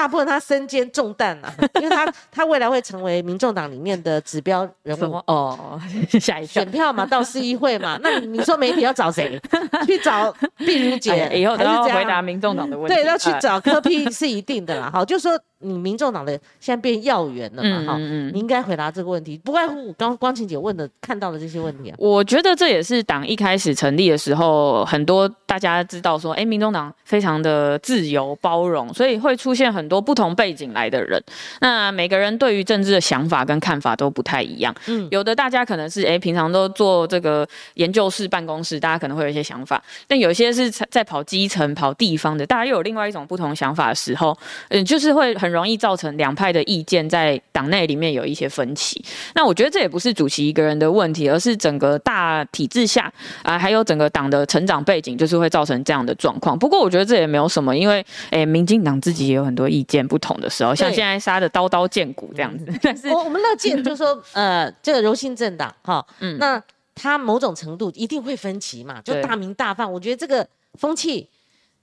[0.00, 5.78] 大部分他身兼重担啊， 因为他他未来会成为民众党里面的指标人物哦，
[6.18, 9.38] 下一选票嘛，到市议会嘛， 那你说媒体要找谁？
[9.86, 14.90] 去找碧如姐，以后都要回答民众党的问题，对，要去找柯 P 是一定的啦。
[14.90, 15.38] 好，就说。
[15.62, 17.92] 你民众党的现在变要员了嘛？
[17.92, 21.96] 哈，嗯你应该回答这个问题，不外乎刚光晴姐问的看到的这些问题啊。
[21.98, 31.22] 我觉得这也是党一开始成立的时候，很多大家知道说，哎，民众党非常的自由包容，所以会出现很多不同背景来的人。
[31.60, 34.74] 那每个人对于政治的想法跟看法都不太一样。
[34.86, 39.82] 嗯，有的大家可能是哎，平常都做这个研究室办公室，大家可能会有一些想法。
[40.08, 44.34] 但有些是在跑基层、跑地方的，大家又有另外一种不同想法的时候，
[44.70, 45.49] 嗯，就是会很。
[45.50, 49.04] 容易造成两派的意见在党内里面有一些分歧。
[49.34, 56.58] 那我觉得这也不是主席一个人的问题，而是整个大体制下啊，还有整个党的成长背景，就是会造成这样的状况。
[56.58, 62.66] 不过我觉得这也没有什么，因为诶，民进党自己也有很多意见不同的时候，像现在杀的刀刀见骨这样子。
[62.82, 66.62] 但是我我们乐见就是说，呃，这个柔性政党哈，嗯，那
[66.94, 69.92] 他某种程度一定会分歧嘛，就大名大放。
[69.92, 71.28] 我觉得这个风气，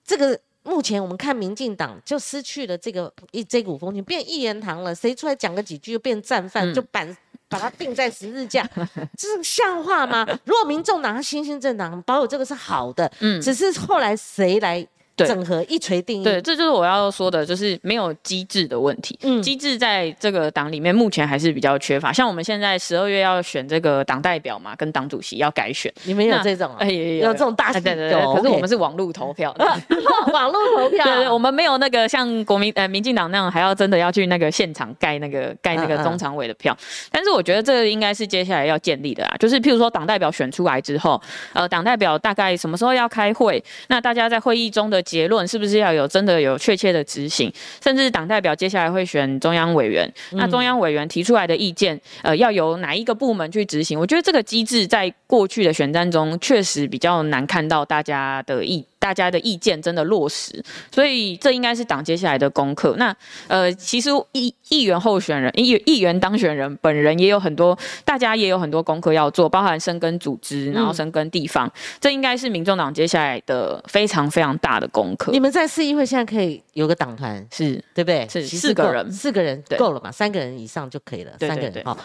[0.06, 0.40] 这个。
[0.68, 4.94] 目前我们看民进党就失去了这个一这股风情，变一言堂了。
[4.94, 7.16] 谁出来讲个几句就变战犯，就板
[7.48, 8.70] 把他定在十字架，
[9.18, 10.28] 这是像话吗？
[10.44, 14.86] 如果民众党他新兴政党保有这个是好的，嗯，只是后来谁来？
[15.26, 19.18] 整合一锤定音，对，这就是我要说的，就是没有机制的问题。
[19.24, 22.14] 嗯，机制在这个党里面目前还是比较缺乏。
[22.14, 26.72] 像我们现在十二月要选这个党代表嘛，跟党主席要改选，你们有这种？
[26.78, 28.36] 哎，有这种大型的对。
[28.36, 29.56] 可是我们是网络投票，
[30.32, 31.04] 网络投票。
[31.04, 36.78] 对对，我们没有那个像国民呃民进党那样，还要真的要去那个现场盖那个盖那个中常委的票。
[37.12, 41.20] 但是我觉得这个应该是接下来要建立的啊，就是譬如说党代表选出来之后，
[41.54, 43.64] 呃，党代表大概什么时候要开会？
[43.88, 45.02] 那大家在会议中的。
[45.08, 47.50] 结论是不是要有真的有确切的执行？
[47.82, 53.98] 甚至党代表接下来会选中央委员，那中央委员提出来的意见，呃，要由哪一个部门去执行？
[53.98, 58.86] 我觉得这个机制在过去的选战中确实比较难看到大家的意。
[59.08, 62.94] 大家的意见真的落实，所以这应该是党接下来的功课。
[62.98, 63.16] 那
[63.48, 71.72] 呃，其实议议员候选人、议议员当选人本人也有很多，大家也有很多功课要做，包含深耕组织，然后深耕地方。
[72.02, 75.32] 这应该是民众党接下来的非常非常大的功课。
[75.32, 78.28] 你们在市议会现在可以有个党团，是对不对？
[78.28, 80.12] 是四个人，四个人够了嘛？
[80.12, 81.32] 三个人以上就可以了。
[81.40, 81.98] 三个人好。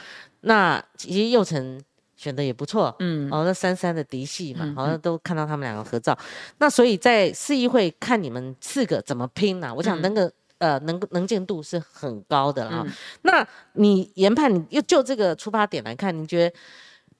[0.42, 1.82] 那其实又成。
[2.22, 6.16] 选的也不错，嗯，哦，那三三的嫡系嘛，好像都看到他们两个合照。
[6.58, 9.74] 那所以在市议会看你们四个怎么拼呢？
[9.74, 12.87] 我想那个呃能能见度是很高的啊。
[13.22, 16.56] 那你研判，你又就这个出发点来看，你觉得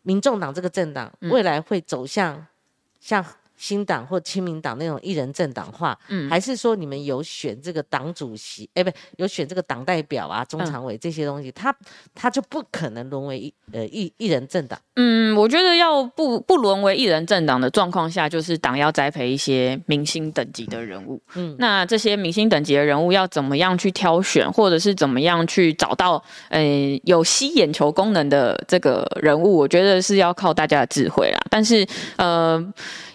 [0.03, 2.47] 民众党这个政党未来会走向
[3.01, 3.25] 像？
[3.63, 11.73] 新党或亲民党那种一人政党化，嗯，还是说你们有选这个党主席，哎，不，有选这个党代表啊、中常委这些东西，他
[12.13, 14.77] 他就不可能沦为一呃一一人政党。
[14.97, 21.23] 嗯，我觉得要不不沦为一人政党的状况下，就是党要栽培一些明星等级的人物。
[21.35, 26.61] 嗯，那这些明星等级的人物要怎么样去挑选，或者是怎么样去找到呃
[27.05, 31.41] 有吸眼球功能的这个人物，我觉得是要靠大家的智慧啦。
[31.49, 32.61] 但是呃。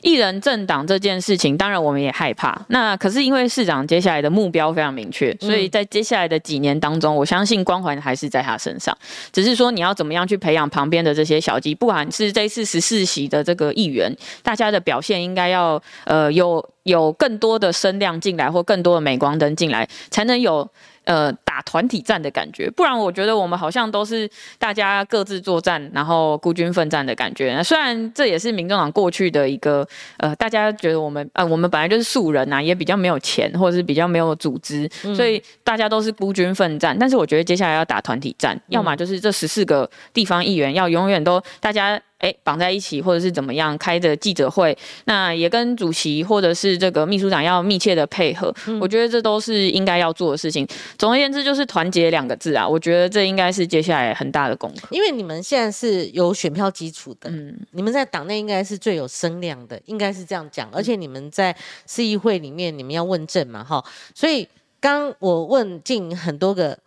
[0.03, 2.59] 一人政党这件事情，当然我们也害怕。
[2.69, 8.97] 那可是因为市长接下来的目标非常明确，所以在接下来的几年当中，我相信光环还是在他身上。
[9.31, 20.67] 只是说你要怎么样去培养旁边的这些小鸡，不管是这次十四席的这个议员，大家的表现应该要呃有有更多的声量进来，或更多的镁光灯进来，才能有。
[21.07, 27.63] 呃，打团体战的感觉，不然我觉得我们好像都是大家各自作战，然后孤军奋战的感觉。
[27.63, 36.97] 虽然这也是民众党过去的一个，呃，大家觉得我们，呃，我们本来就是素人呐，也比较没有钱，或者是比较没有组织，所以大家都是孤军奋战。
[36.99, 41.97] 但是我觉得接下来要打团体战，要么就是这十四个地方议员要永远都大家。
[42.19, 44.75] 哎，绑在一起，或者是怎么样开的记者会，
[45.05, 48.51] 那也跟主席或者是这个秘书长要密切的配合。
[48.81, 50.67] 我觉得这都是应该要做的事情。
[50.97, 54.87] 总而言之，就是团结两个字啊，我觉得这应该是接下来很大的功课。
[54.89, 60.67] 因为你们现在是有选票基础的，嗯，你们在党内应该是最有声量的，应该是这样讲。
[60.71, 63.83] 而且你们在市议会里面，你们要问政嘛，哈。
[64.15, 64.47] 所以
[64.79, 66.79] 刚我问进很多个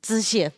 [0.00, 0.50] 支线，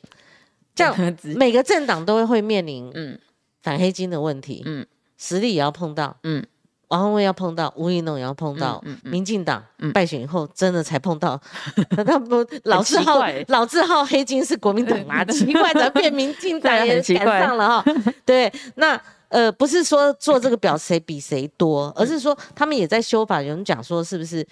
[0.76, 3.18] 这样每个政党都会面临，嗯。
[3.62, 4.87] 反黑金的问题，嗯，
[5.18, 6.44] 实力也要碰到，嗯，
[6.88, 9.62] 王宏威要碰到，吴怡农也要碰到，嗯，民进党
[9.94, 11.40] 败选以后，真的才碰到，
[12.05, 17.85] 他不老字号老字号黑金是国民党拿的，奇怪的 变民进党也赶上了哈，
[18.25, 24.44] 对，那呃不是说做这个表谁比谁多，而是说他们也在修法，有人讲说是不是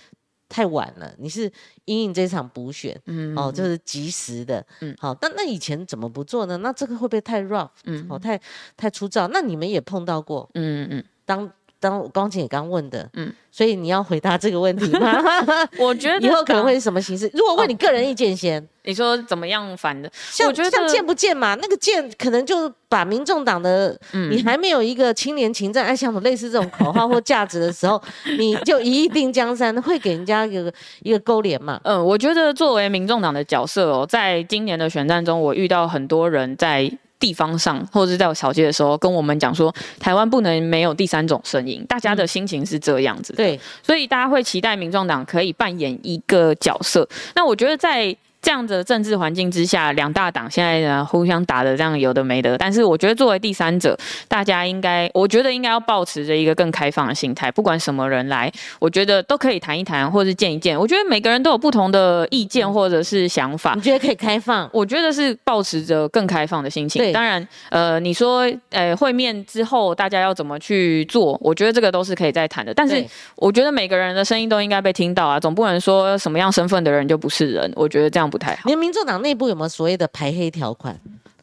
[0.49, 1.51] 太晚了，你是
[1.85, 4.95] 因应这场补选，嗯哦，就是及时的，嗯。
[4.99, 6.57] 好，但那以前怎么不做呢？
[6.59, 8.41] 那这个会不会太 rough，嗯哦，太
[8.77, 9.29] 太粗糙？
[9.29, 15.23] 那你们也碰到过，嗯嗯，当当光姐也刚问的，嗯嗯，所以你要回答这个问题吗？
[15.79, 17.31] 我觉得以后可能会是什么形式？
[17.35, 20.11] 如果问你个人意见先，你说怎么样反的？
[20.31, 28.03] 像我觉得像见不见嘛，那个见可能就把民众党的，嗯你还没有一个青年情政爱乡土类似这种口号或价值的时候，
[28.39, 31.81] 你就一定江山，会给人家一个一个勾连嘛。
[31.85, 47.09] 嗯，我觉得作为民众党的角色哦，在今年的选战中，我遇到很多人在地方上或者是在我扫街的时候，跟我们讲说，台湾不能没有第三种声音，大家的心情是这样子。，对，所以大家会期待民众党可以扮演一个角色。
[47.35, 53.99] 那我觉得在这样的政治环境之下，两大党现在呢互相打的这样有的没的，但是我觉得作为第三者，
[54.29, 60.79] 大家应该，我觉得应该要保持着一个更开放的心态，不管什么人来，我觉得都可以谈一谈或是见一见。
[60.79, 63.89] 我觉得每个人都有不同的意见或者是想法你。
[63.89, 64.69] 觉得可以开放？
[64.73, 67.03] 我觉得是保持着更开放的心情。
[67.03, 71.39] 对当然，呃，你说，呃，会面之后大家要怎么去做？
[71.41, 72.73] 我觉得这个都是可以再谈的。
[72.75, 73.03] 但是，
[73.37, 77.73] 我觉得每个人的声音都应该被听到啊，总不能说什么样身份的人就不是人。
[77.75, 78.63] 我觉得这样不太好。
[78.67, 80.99] 你们民众党内部有没有所谓的排黑条款？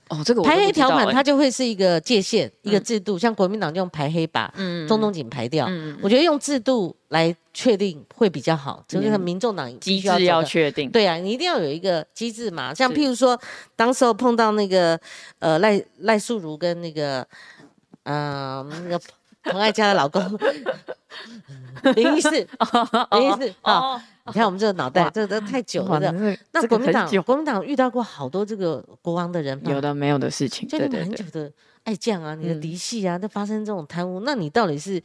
[0.08, 5.66] 哦，这个排黑条款它就会是一个界限、一个制度，像国民党就用排黑把嗯中东锦排掉。
[5.68, 10.92] 嗯我觉得用制度来确定会比较好，这个嗯民众党机制要确定。
[10.92, 12.72] 对啊，你一定要有一个机制嘛。
[12.72, 13.40] 像譬如说，
[13.76, 15.00] 当时候碰到那个
[15.40, 17.28] 呃赖赖素如跟那个
[18.04, 19.02] 呃那个
[19.42, 20.22] 彭爱佳的老公
[21.96, 26.00] 林医师，林医师啊，哦，你看我们这个脑袋哇这个都太久了。
[26.52, 31.24] 那国民党国民党遇到过好多这个国王的人，有的没有的事情，就很久。
[31.32, 31.52] 的
[31.84, 35.00] 爱将啊，你的嗯嫡系啊，都发生这种贪污，那你到底是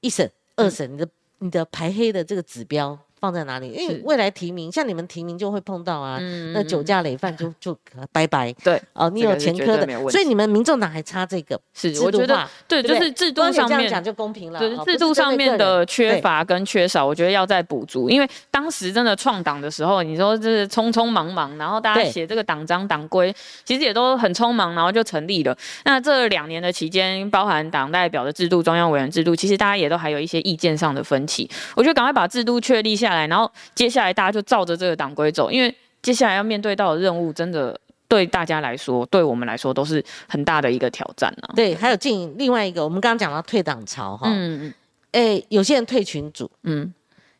[0.00, 1.06] 一审、二审，你的
[1.40, 3.68] 你的排黑的这个指标放在哪里？
[3.68, 7.76] 因为未来提名，像你们提名就会碰到啊，嗯那酒驾累犯就 就
[8.10, 16.20] 拜拜对哦，你有前科的所以你们民众党还差这个是，制我觉得对，就是制度上面这样讲就公平了，对哦制度上面的缺。
[16.22, 18.08] 乏跟缺少，我觉得要再补足。
[18.08, 25.56] 因为当时真的创党的时候，你说就是匆匆忙忙，然后大家写这个党章党规，其实也都很匆忙，然后就成立了。
[25.84, 31.48] 那这两年的期间，包含党代表的制度、中央委员制度，其实大家也都还有一些意见上的分歧。
[31.74, 41.52] 我觉得赶快把制度确立下来，然后接下来大家就照着这个党规走，因为接下来要面对到的任务，真的对大家来说，对我们来说都是很大的一个挑战啊。
[41.54, 44.74] 对，还有进另外一个，我们刚刚讲到退党潮哈，嗯嗯
[45.12, 46.92] 哎，有些人退群组，嗯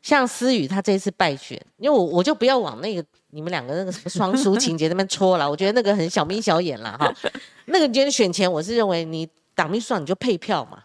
[0.02, 7.12] 像思雨，他这一次败选，因为我我就不要往那个你们两个那个什么双输情节那边戳了，我觉得那个很小眯小眼了哈。
[7.66, 10.82] 那个你觉得选前，我是认为你党秘书长你就配票嘛，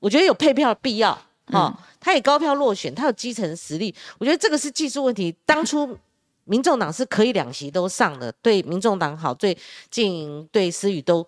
[0.00, 1.16] 我觉得有配票的必要
[1.50, 1.78] 哈。
[2.00, 5.34] 他也高票落选，他有基层实力，我觉得这个是技术问题。
[5.44, 5.96] 当初
[6.44, 9.56] 民众党是可以两席都上的，对民众党好，对
[9.90, 11.26] 经营对思雨都。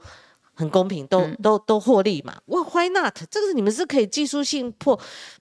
[0.53, 2.35] 很公平，都、都都获利嘛？
[2.47, 3.17] 哇，Why not？
[3.31, 4.99] 这个是你们是可以技术性破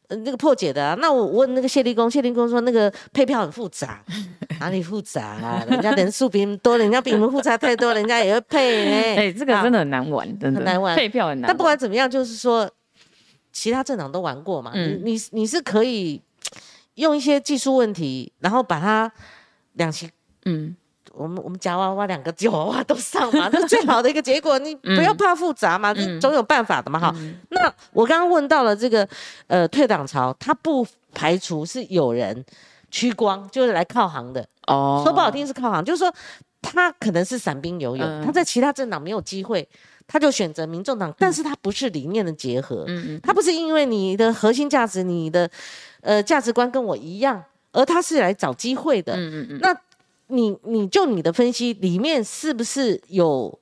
[0.08, 0.96] 呃那个破解的啊。
[0.98, 4.02] 那我问那个谢立功，谢立功说那个配票很复杂，
[4.62, 5.66] 哪里复杂啊？
[5.70, 8.92] 人家人数比你们多，人家比你们复杂太多，人家也会配呢。
[9.20, 11.48] 哎、这个真的很难玩，真的很难玩配票很难玩。
[11.50, 12.70] 但不管怎么样，就是说
[13.60, 16.22] 其他政党都玩过嘛，嗯你你你是可以
[16.96, 19.12] 用一些技术问题，然后把它
[19.74, 20.10] 两期。
[20.46, 20.74] 嗯
[21.14, 24.58] 我们我们夹娃娃两个夹娃娃都上嘛，这是最好的一个结果。
[24.60, 26.98] 你不要怕复杂嘛，总有办法的嘛。
[26.98, 27.14] 哈，
[27.50, 29.06] 那我刚刚问到了这个
[29.48, 32.46] 呃退党潮，它不排除是有人
[32.90, 34.48] 趋光，就是来靠行的。
[34.68, 36.14] 哦，说不好听是靠行，就是说
[36.62, 39.68] 他可能是散兵游勇，嗯他在其他政党没有机会，
[40.08, 42.86] 他就选择民众党，但是他不是理念的结合，
[43.24, 45.50] 他不是因为你的核心价值、你的
[46.02, 49.16] 呃价值观跟我一样，而他是来找机会的。
[49.62, 49.76] 那
[50.28, 53.58] 你你就你的分析里面是不是有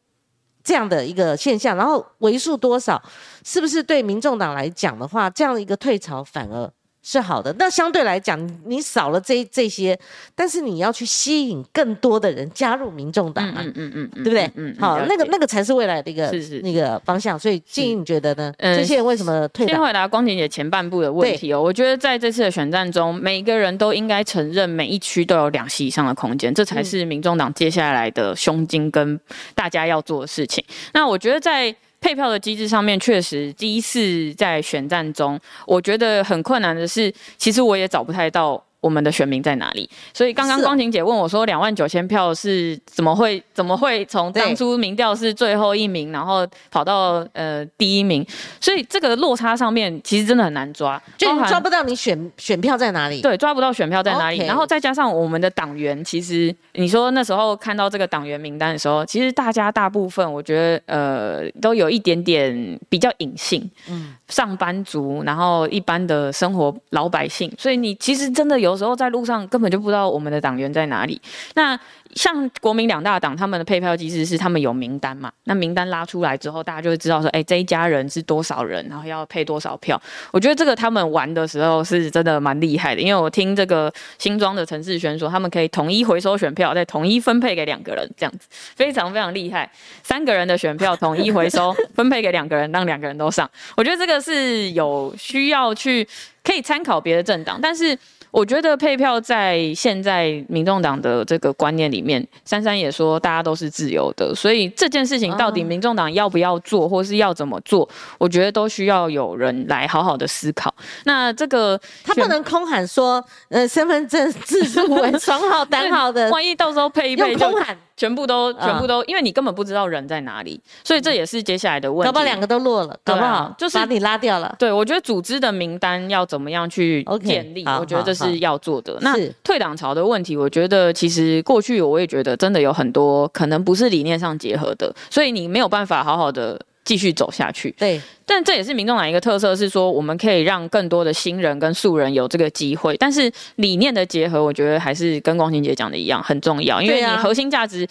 [0.64, 1.78] 这样的一个现象？
[1.78, 3.02] 然后为数多少，
[3.46, 6.70] 是不是对民众党来讲的话，这样的一个退潮反而
[7.10, 7.56] 是好的？
[7.58, 9.98] 那相对来讲，你少了这这些，
[10.36, 13.62] 但是你要去吸引更多的人加入民众党啊。
[13.63, 14.43] 嗯嗯嗯嗯，对不对？
[14.56, 15.48] 嗯，嗯好，那个那个。
[15.48, 17.39] 才是未来的一个是是那个方向。
[17.39, 18.54] 所以建议你觉得呢？
[18.58, 19.65] 嗯这些人为什么退？
[19.65, 29.17] 先回答光庭姐前半部的问题哦，我觉得在这次的选战中，每一个人都应该承认每一区都有两席以上的空间，这才是民众党接下来的胸襟跟
[29.56, 30.62] 大家要做的事情。
[30.91, 31.74] 那我觉得在
[32.08, 39.90] 配票的机制上面，确实第一次在选战中，我觉得很困难的是，其实我也找不太到我们的选民在哪里。
[40.13, 48.26] 所以刚刚光晴姐问我说，两万九千票是怎么会怎么会从当初民调是最后一名，然后跑到呃第一名？
[48.60, 53.22] 所以这个落差上面其实真的很难抓，就你抓不到你选选票在哪里？
[53.22, 54.38] 对，抓不到选票在哪里。
[54.46, 71.21] 然后再加上我们的党员，其实你说那时候看到这个党员名单的时候，其实大家大部分我觉得呃都有一点点比较隐性，嗯，上班族，然后一般的生活老百姓，所以你其实真的有时候在路上根本就不知道我们的党员在哪里。
[71.56, 71.80] 那
[72.15, 75.32] 像国民两大党，他们的配票机制是他们有名单嘛？
[75.45, 80.01] 那名单拉出来之后，大家就会知道说，哎，这一家人是多少人，然后要配多少票。
[80.32, 89.70] 我觉得这个他们玩的时候是真的蛮厉害的，因为我听这个新庄的陈世轩说，他们可以统一回收选票，再统一分配给两个人，这样子非常非常厉害。
[90.01, 93.49] 三个人的选票统一回收，分配给两个人，让两个人都上。
[93.76, 96.07] 我觉得这个是有需要去
[96.43, 97.97] 可以参考别的政党，但是。
[98.38, 110.72] 我觉得配票在现在民众党的这个观念里面，珊珊也说大家都是自由的，所以这件事情到底民众党要不要做，或是要怎么做，我觉得都需要有人来好好的思考。
[111.06, 117.76] 那这个他不能空喊说，呃，身份证字数为 双号 单号的，万一到时候配一配就空喊。
[117.98, 122.08] 全部都，全部都，因为你根本不知道人在哪里，所以这也是接下来的问题。
[122.08, 124.56] 搞不好两个都落了，搞不好就是把你拉掉了。
[124.58, 128.95] 对，我觉得组织的名单要怎么样去建立，我觉得这是要做的。
[129.02, 136.62] 那退党潮的问题，我觉得其实过去我也觉得真的有很多可能不是理念上结合的，所以你没有办法好好的。
[136.88, 142.96] 继续走下去，对，但这也是民众党一个特色，是说我们可以让更多的新人跟素人有这个机会。
[142.96, 147.86] 但是理念的结合，我觉得还是跟光晴姐讲的一样很重要，因为你核心价值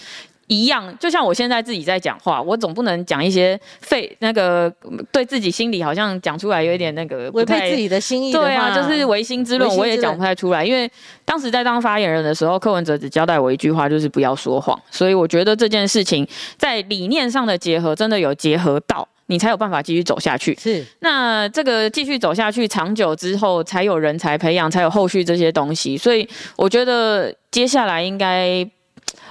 [0.47, 0.97] 一样。
[0.99, 4.73] 就像我现在自己在讲话，我总不能讲一些废那个
[5.13, 8.33] 对自己心里好像讲出来有一点那个违背自己的心意。
[8.33, 10.65] 对啊，就是唯心之论，我也讲不太出来。
[10.65, 10.91] 因为
[11.25, 14.79] 当时在当发言人的时候，柯文哲只交代我一句话，就是不要说谎。
[14.91, 16.27] 所以我觉得这件事情
[16.57, 19.07] 在理念上的结合，真的有结合到。
[19.29, 20.55] 你才有办法继续走下去。
[20.55, 25.97] 是，那这个继续走下去，长久之后才有人才培养，才有后续这些东西。
[25.97, 28.65] 所以我觉得接下来应该，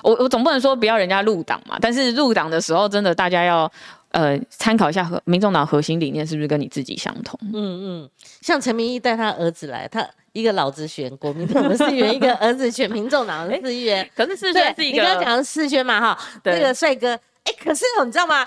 [0.06, 1.78] 我我总不能说不要人家入党嘛。
[1.82, 3.72] 但是入党的时候，真的大家要
[4.12, 7.40] 呃参考一下和民众党核心理念是不是跟你自己相同。
[7.42, 8.10] 嗯嗯，
[8.42, 14.10] 像陈明义带他儿子来，他一个老子选国民党的四员，一个儿子选民众党的四员。
[14.16, 17.14] 可是四轩是一个，你刚刚讲的四轩嘛哈，那个帅哥。
[17.44, 18.46] 哎，可是你知道吗？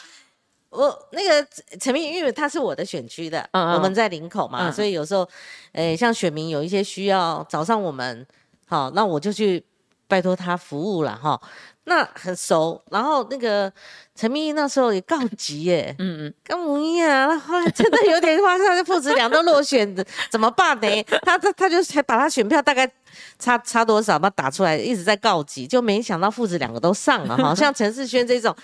[0.71, 1.47] 我那个
[1.81, 5.27] 陈明，因为他是我的选区的，我们在林口嘛，所以有时候，
[5.73, 8.27] 诶，像选民有一些需要找上我们，
[8.67, 9.65] 好，那我就去
[10.09, 11.41] 拜托他服务了哈。
[11.85, 13.73] 那很熟，然后那个
[14.15, 21.03] 陈明那时候也告急耶，嗯嗯，跟母一样，那后来真的有点话，他的父子俩都落选的，怎么办呢？
[21.23, 22.91] 他他他就才把他选票大概
[23.39, 28.55] 差差多少，把他打出来，一直在告急，就没想到父子两个都上了哈，像陈世轩这种。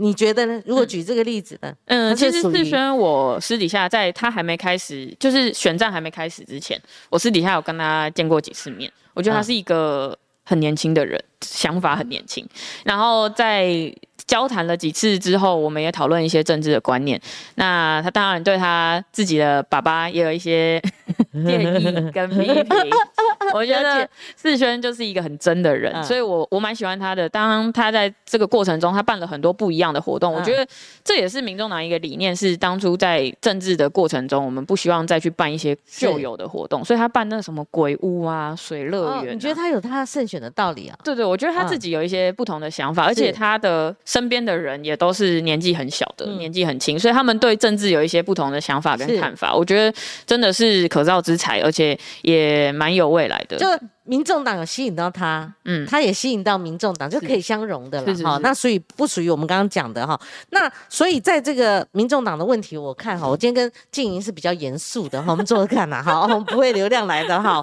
[0.00, 0.62] 你觉得呢？
[0.64, 1.74] 如果举这个例子呢？
[1.86, 6.80] 嗯，其实世轩，我私底下在他还没开始，就是选战还没开始之前，
[7.10, 8.88] 我私底下有跟他见过几次面。
[9.12, 10.16] 我觉得他是一个
[10.48, 12.48] 很年轻的人，想法很年轻。
[12.84, 13.94] 然后在
[14.28, 17.20] 交谈了几次之后，我们也讨论一些政治的观念。
[17.56, 20.80] 那他当然对他自己的爸爸也有一些
[21.44, 22.64] 建议跟 批评。
[23.54, 24.06] 我觉得
[24.36, 27.26] 世轩就是一个很真的人，所以我我蛮喜欢他的。
[27.26, 30.66] 当他在这个过程中，他办了很多不一样的活动，我觉得
[31.02, 39.34] 这也是民众党一个理念，是当初在政治的过程中，我们不希望再去办一些旧有的活动，所以他办那什么鬼屋啊、水乐园。
[39.34, 40.98] 你觉得他有他胜选的道理啊？
[41.02, 49.54] 对对，我觉得他自己有一些不同的想法，而且他的身边的人也都是年纪很小的，年纪很轻，所以他们对政治有一些不同的想法跟看法。
[49.54, 49.96] 我觉得
[50.26, 53.56] 真的是可造之才，而且也蛮有未来的。
[53.56, 53.66] 就
[54.02, 58.40] 民众党有吸引到他，嗯，他也吸引到民众党，就可以相融的了哈。
[58.42, 60.20] 那所以不属于我们刚刚讲的哈。
[60.50, 67.62] 那所以在这个民众党的问题，我看哈，我今天跟静莹是比较严肃的哈，我们做着看呐哈， 我们不会流量来的哈。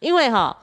[0.00, 0.54] 因为哈，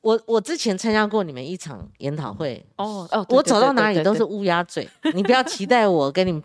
[0.00, 6.42] 我我之前参加过你们一场研讨会哦哦，我走到哪里都是乌鸦嘴，你不要期待我跟你。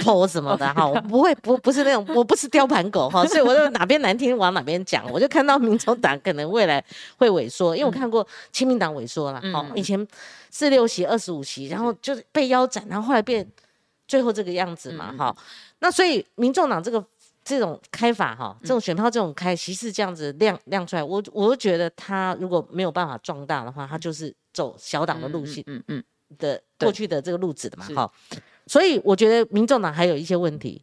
[0.00, 5.04] 偷什么的哈，我不会不不是那种，我不是雕盘狗哈，所以我就哪边难听往哪边讲。
[5.10, 6.82] 我就看到民众党可能未来
[7.16, 10.06] 会萎缩，因为我看过亲民党萎缩了，哦，以前
[10.50, 13.44] 四六席、二十五席，然后就是被腰斩，然后后来变
[14.06, 15.34] 最后这个样子嘛，哈。
[15.80, 17.04] 那所以民众党这个
[17.50, 26.04] 这种开法哈，这种选票这种开，其实这样子亮亮出来，我我觉得他如果没有办法壮大的话，他就是走小党的路线，嗯嗯
[26.38, 28.12] 的过去的这个路子的嘛，哈。
[28.68, 30.80] 所以我觉得民众党还有一些问题，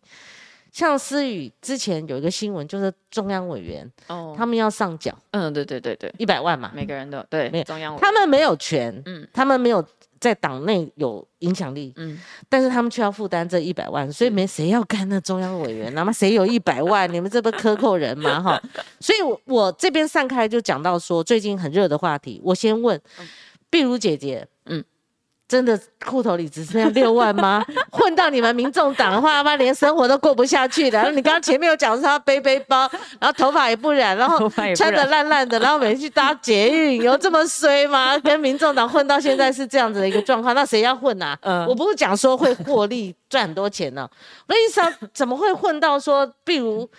[0.73, 9.25] 像思雨之前有一个新闻，就是中央委员哦，他们要上缴嗯，对对对对，一百万嘛，每个人都对没有中央委他们没有权，嗯。
[9.33, 9.81] 他们没有
[10.19, 17.11] 在党内有影响力，嗯但是他们却要负担这一百万，所以没谁要干那中央委员，那么谁有一百万？
[17.11, 18.41] 你们这不克扣人吗？
[18.41, 18.61] 哈，
[18.99, 22.99] 所以我，我这边散开就讲到说，最近很热的话题，我先问，
[23.69, 24.85] 碧如姐姐，嗯嗯。
[25.47, 27.63] 真的户头里只剩下六万吗？
[27.89, 30.99] 混到你们民众党的话，妈连生活都过不下去了。
[30.99, 32.89] 然后 你刚刚前面有讲说他背背包，
[33.19, 38.17] 然后头发也不染，然后穿的染烂烂的，然后每天去搭捷运，有这么衰吗？
[38.23, 41.37] 跟民众党混到现在是这样子的一个状况，那谁要混啊？
[41.41, 44.07] 嗯我不是讲说会获利赚很多钱呢、
[44.47, 46.89] 我的意思啊，怎么会混到说，比如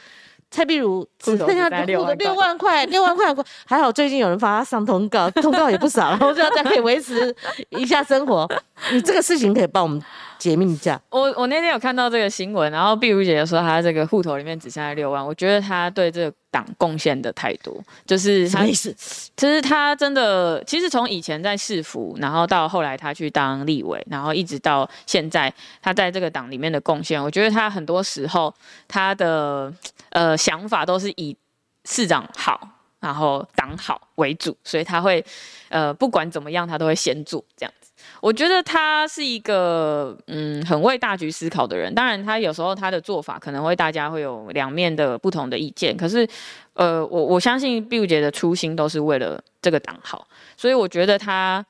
[0.50, 3.34] 蔡碧如只剩下六6万块， 六万块，
[3.66, 7.34] 还好最近有人发他上通告， 通告也不少，然后大家可以维持
[7.70, 8.48] 一下生活。
[8.92, 10.00] 你这个事情可以帮我们
[10.38, 11.00] 解密一下。
[11.10, 17.76] 我我那天有看到这个新闻，然后碧如姐姐说她这个户头里面只剩下六万，我觉得她对这个党贡献的太多，
[18.06, 18.94] 就是她什么意思？
[19.36, 28.54] 其实她真的，其实从以前在市府，然后到后来她去当立委，然后一直到现在，她在这个党里面的贡献，我觉得她很多时候
[28.86, 29.72] 她的
[30.10, 31.36] 呃想法都是以
[31.84, 32.68] 市长好，
[33.00, 35.24] 然后党好为主，所以他会
[35.68, 37.90] 呃不管怎么样，他都会先做这样子。
[38.20, 46.26] 我觉得他是一个嗯很为大局思考的人，当然他有时候他的做法可能会大家会有两面的不同的意见，可是
[46.74, 51.64] 呃我我相信碧如姐的初心都是为了这个党好，所以我觉得他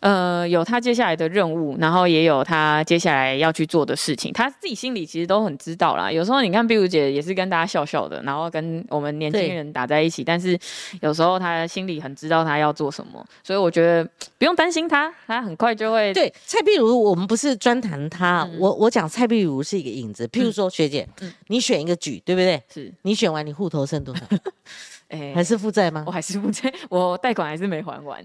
[0.00, 6.10] 呃有他接下来的任务，然后也有他接下来要去做的事情，他自己心里其实都很知道啦。
[6.10, 10.58] 有时候你看碧如姐也是跟大家笑笑的，然后跟我们年轻人打在一起，但是
[11.00, 20.26] 有时候他心里很知道他要做什么，所以我觉得不用担心他，他很快就会对蔡碧如，我们不是专谈他，嗯我我讲蔡碧如是一个影子。
[20.28, 22.62] 譬如说，学姐，嗯你选一个举，对不对？
[22.72, 24.22] 是你选完，你户头剩多少？
[25.08, 26.12] 哎、还是负债吗我？
[26.12, 28.22] 还是负债，我贷款还是没还完，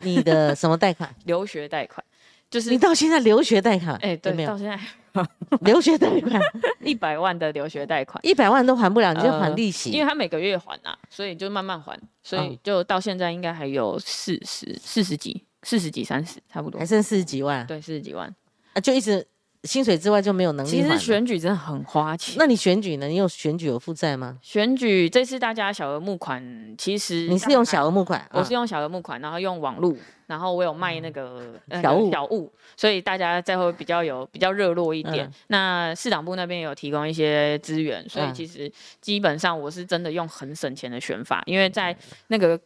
[0.00, 1.12] 你的什么贷款？
[1.24, 2.04] 留学贷款
[2.50, 4.78] 就是你到现在留学贷款，哎、对，有没有到现在
[5.62, 6.40] 留学贷款
[6.80, 8.18] 一百万的留学贷款。
[8.24, 9.90] 一百万都还不了，你就还呃利息。
[9.90, 18.32] 因为他每个月还啊，所以就慢慢还，所以嗯就到现在应该还有四十四十几、四十几、三十差不多还，剩四十几万，对，四十几万。
[18.74, 19.26] 啊，就一直
[19.64, 20.98] 薪水之外就没有能力其实。
[20.98, 22.36] 选举真的很花钱。
[22.38, 23.06] 那你选举呢？
[23.06, 24.38] 你有选举有负债吗？
[24.40, 26.42] 选举这次大家小额募款，
[26.76, 28.20] 其实你是用小额募款？
[28.20, 29.94] 啊我是用小额募款，然后用网络，
[30.26, 35.26] 然后我有卖那个、那个小物小物，所以大家再会比较有比较热络一点。
[35.26, 41.96] 嗯那市党部那边有提供一些资源，所以嗯其实基本上我是真的用很省钱的选法，因为在
[42.28, 42.58] 那个。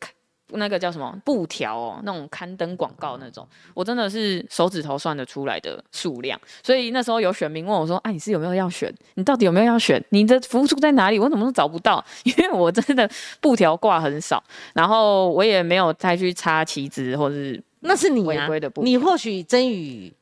[0.57, 6.39] 那个叫什么布条哦，那种刊登广告那种，我真的是手指头算得出来的数量。
[6.63, 8.93] 所以那时候有选民问我说：“啊，你是有没有要选？
[9.15, 10.03] 你到底有没有要选？
[10.11, 11.19] 你的服务处在哪里？
[11.19, 12.05] 我怎么都找不到？
[12.25, 13.09] 因为我真的
[13.41, 14.43] 布条挂很少，
[14.75, 20.13] 然后我也没有再去插旗子或是那是你啊违规的，部你或许真宇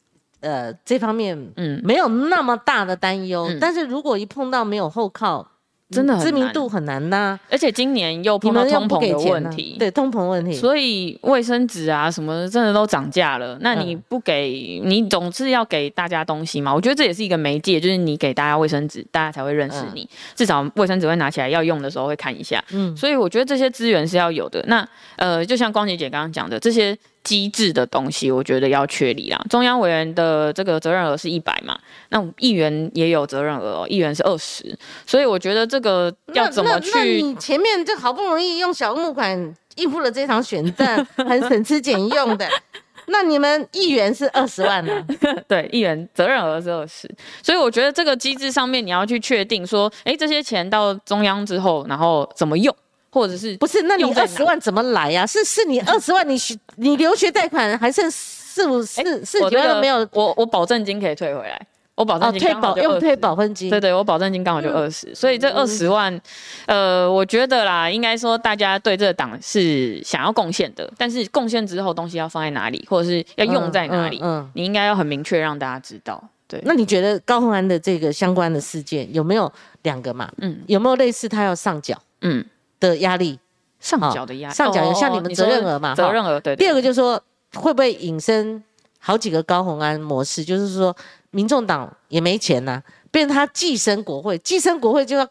[0.41, 5.47] 呃这方面嗯，没有那么大的担忧，嗯但是如果一碰到没有后靠，
[5.91, 13.59] 真的很知名难度很难呐、而且今年又碰到通膨的问题，对通膨问题，所以卫生纸啊什么的真的都涨价了。
[13.61, 16.73] 那你嗯不给，你总是要给大家东西嘛？
[16.73, 20.09] 我觉得这也是一个媒介，就是你给大家卫生纸，大家才会认识你。
[20.35, 22.63] 至少卫生纸会拿起来要用的时候会看一下。
[22.73, 24.65] 嗯，所以我觉得这些资源是要有的。
[24.69, 24.87] 那
[25.17, 29.41] 呃，就像光姐姐刚刚讲的，这些机制的东西，我觉得要确立啦。
[29.49, 37.23] 中央委员的这个责任额是一百嘛，那议员也有责任额哦，议员是二十，所以我觉得这个要怎么那那那去？
[37.23, 42.49] 你前面就好不容易用小额募款应付了这场选战，很省吃俭用的。
[43.07, 45.05] 那你们议员是二十万呢、
[45.49, 47.11] 对，议员责任额是二十，
[47.43, 52.73] 所以我觉得这个机制上面你要去确定说，哎，这些钱到中央之后，然后怎么用，
[53.11, 53.83] 或者是不是？
[53.83, 61.61] 那你二十万怎么来呀、是是你二十万，你学你留学贷款还剩四五四四我这个几万都没有我我保证金可以退回来，
[61.95, 66.21] 我保证哦，金退刚好就20保用退保分金，对对，我保证金刚好就二十、所以这二十万，
[66.67, 74.51] 呃，我觉得啦，应该说大家对这个党是想要贡献的，但是贡献之后东西要放在哪里，或者是要用在哪里，嗯嗯。
[74.55, 76.23] 你应该要很明确让大家知道。
[76.49, 79.51] 对，那你觉得高鸿安的这个相关的事件有没有
[79.83, 80.29] 两个嘛？
[80.39, 80.61] 嗯。
[80.67, 81.97] 有没有类似他要上缴？
[82.23, 82.45] 嗯，
[82.81, 83.39] 的压力？
[83.79, 87.23] 上缴的压力，上缴有哦像你们责任额嘛哈责任额对第对二个就是说，
[87.55, 88.63] 会不会引申
[88.99, 90.45] 好几个高鸿安模式？
[90.45, 90.95] 就是说，
[91.31, 95.27] 民众党也没钱呐、变成他寄生国会，寄生国会就要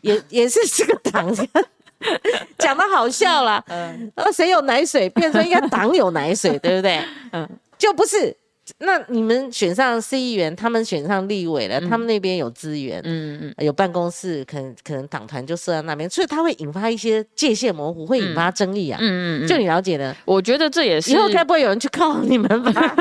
[0.00, 1.30] 也 也是这个党，
[2.58, 3.62] 讲的好笑啦。
[3.68, 7.04] 嗯呃，谁有奶水，变成应该党有奶水，对不对？
[7.32, 7.46] 嗯
[7.76, 8.34] 就不是
[8.78, 18.98] 那你们选上市议员，他们选上立委了，他们那边有资源，嗯嗯，有办公室，可能可能党团就设在那边，所以他会引发一些界限模糊，会引发争议啊。
[19.00, 19.48] 嗯嗯嗯。
[19.48, 22.96] 就你了解的，我觉得这也是以后该不会有人去告你们吧？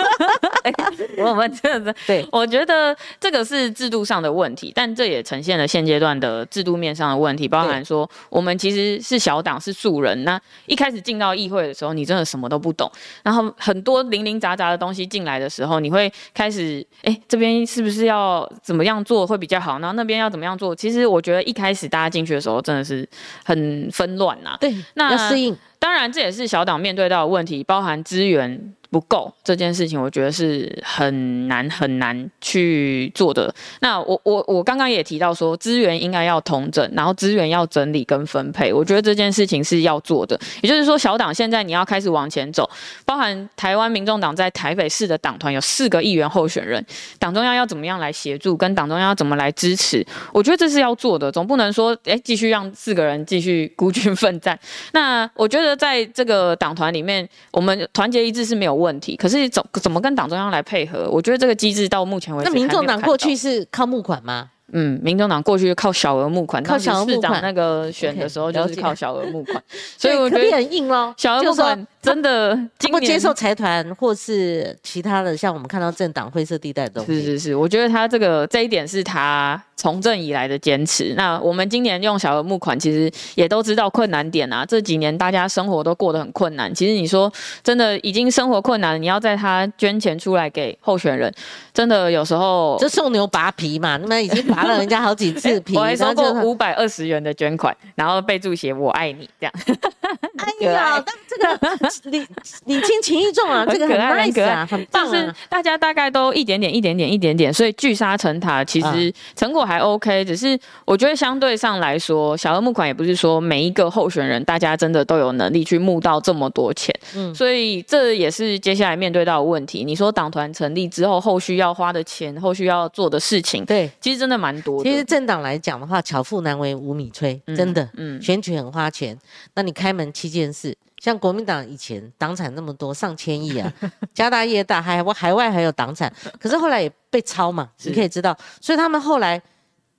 [1.17, 10.24] 我们真的对，我觉得这个是制度上的问题，但这也呈现了现阶段的制度面上的问题，包含说我们其实是小党，是素人。
[10.24, 12.91] 那一开始进到议会的时候，你真的什么都不懂，
[13.24, 19.80] 然后很多零零杂杂的东西进来的时候，你会开始哎，这边是不是要怎么样做会比较好？
[19.80, 20.76] 然后那边要怎么样做？
[20.76, 23.07] 其实我觉得一开始大家进去的时候真的是
[23.43, 24.57] 很纷乱呐。
[24.60, 25.55] 对，那要适应。
[25.80, 28.74] 当然，这也是小党面对到的问题，包含资源。
[28.91, 33.53] 不够这件事情，我觉得是很难很难去做的。
[33.81, 38.73] 那我我我刚刚也提到说，资源应该要同整，然后资源要整理跟分配。
[38.73, 40.39] 我觉得这件事情是要做的。
[40.63, 42.67] 也就是说，小党现在你要开始往前走，
[43.05, 46.83] 包含台湾民众党在台北市的党团有四个议员候选人，
[47.19, 50.03] 党中央要怎么样来协助，跟党中央要怎么来支持？
[50.33, 54.57] 我觉得这是要做的，总不能说哎继续让四个人继续孤军奋战。
[54.93, 58.78] 那我觉得在这个党团里面，我们团结一致是没有。
[58.80, 61.09] 问题，可是怎怎么跟党中央来配合？
[61.11, 64.49] 我觉得这个机制到目前为止，那民众党过去是靠募款吗？
[64.71, 69.63] 嗯，民众党过去靠小额募款，靠小额募款那个选的时候就是靠小额募款，
[69.97, 71.11] 所以我觉得很硬咯。
[71.17, 72.58] 小额募款真的
[72.91, 77.14] 不接受财团或是其他的，像我们看到政党灰色地带的东西。
[77.14, 79.62] 是是是，我觉得他这个这一点是他。
[79.80, 84.66] 从政以来的坚持，那我们今年用小额募款，其实也都知道困难点啊。
[84.66, 87.32] 这几年大家生活都过得很困难，其实你说
[87.64, 91.34] 真的已经生活困难，你要在他捐钱出来给候选人，
[91.74, 93.95] 真的有时候就送牛拔皮嘛。
[93.95, 99.54] 那么已经拔了人家好几次皮， 我还收过五百二十元的捐款，然后备注写我爱你这样。
[100.39, 102.19] 哎呀，这个礼
[102.65, 105.09] 礼轻情意重啊，这个很 nice 啊，很棒啊。
[105.09, 109.69] 就是大家大概都一点点、一点点、一点点，所以聚沙成塔，其实成果。
[109.69, 119.83] 还 OK，只是我觉得相对上来说，小额募款也不是说每一个候选人大家真的都有能力去募到这么多钱，嗯，所以这也是接下来面对到的问题。
[119.83, 124.81] 你说党团成立之后，后续要花的钱，后续要做的事情，对，其实真的蛮多。
[124.83, 129.15] 其实政党来讲的话，巧妇难为无米炊，真的，嗯，选举很花钱。
[129.53, 133.74] 那你开门七件事，像国民党以前党产那么多，上千亿啊，
[134.14, 139.41] 家大业大，还海外还有党产，可是后来也被抄嘛，你可以知道，所以他们后来。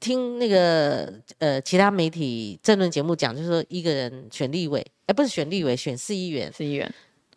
[0.03, 6.91] 听那个呃，其他媒体政论节目讲，就是说一个人选立委，哎，不是选立委，选市议员，市议员，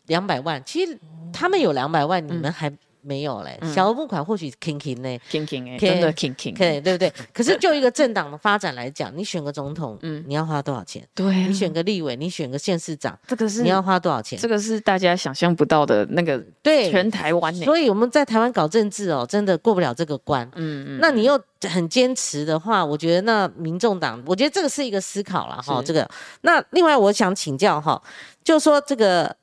[0.06, 0.64] 两百万。
[0.66, 0.98] 其实
[1.34, 2.72] 他们有两百万，你们还。
[3.04, 7.12] 没有嘞，小额募款或许 king king 呢，king king 哎，真的 king，可以对不对？
[7.34, 11.08] 可是就一个政党的发展来讲，你选个总统，嗯，你要花多少钱？
[11.14, 14.40] 对，你选个立委，你选个县市长，这个是你要花多少钱？
[14.40, 17.54] 这个是大家想象不到的那个，对，全台湾。
[17.56, 20.50] 所以我们在台湾搞政治哦，真的过不了这个关。
[20.56, 21.00] 嗯嗯。
[21.02, 21.40] 那你又
[21.70, 25.82] 很坚持的话，我觉得那民众党，我觉得这个是一个思考了哈。
[25.86, 26.10] 这个，
[26.42, 28.02] 那另外我想请教哈，
[28.44, 29.36] 就说这个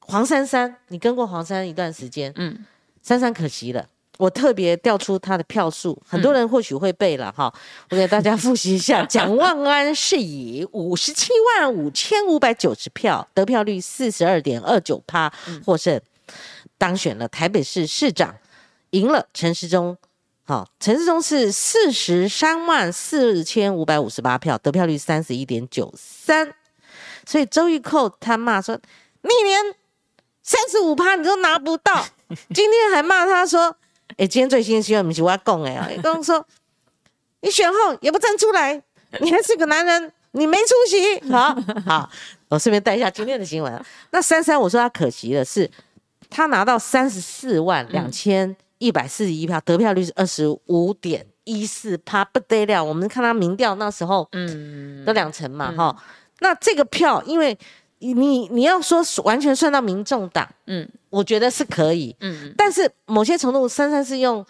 [0.00, 2.64] 黄珊珊，你跟过黄珊一段时间，嗯。
[3.06, 3.86] 珊珊可惜了，
[4.16, 7.52] 我特别调出他的票数，很多人或许会背了哈，
[7.90, 15.30] 我给大家复习一下： 蒋万安是以五十七万五千五百九十票，得票率四十二点二九趴
[15.66, 16.00] 获胜，
[16.78, 18.34] 当选了台北市市长，
[18.90, 19.96] 赢了陈时中。
[20.46, 26.54] 好，陈世忠是四十三万四千五百五十八票，得票率三十一点九三，
[27.26, 28.78] 所以周玉蔻他骂说，
[29.22, 29.74] 你连
[30.42, 32.06] 三十五趴你都拿不到。
[32.52, 33.74] 今天还骂他说
[34.16, 35.88] ：“哎，今天最新的新闻不是我要讲的啊！
[36.02, 36.44] 刚刚说
[37.40, 38.80] 你选后也不站出来，
[39.20, 41.56] 你还是个男人，你没出息。”好
[41.86, 42.10] 好，
[42.48, 43.84] 我顺便带一下今天的新闻。
[44.10, 45.70] 那珊珊，我说他可惜的是，
[46.30, 52.82] 他拿到三十四万两千一百四十一票，得票率是二十五点一四趴，不得了。
[52.84, 55.96] 我们看他民调那时候，嗯，都两成嘛，哈。
[56.40, 57.56] 那这个票，因为
[57.98, 60.88] 你你要说完全算到民众党，嗯。
[61.14, 64.44] 我觉得是可以，嗯，但是某些程度，珊珊是用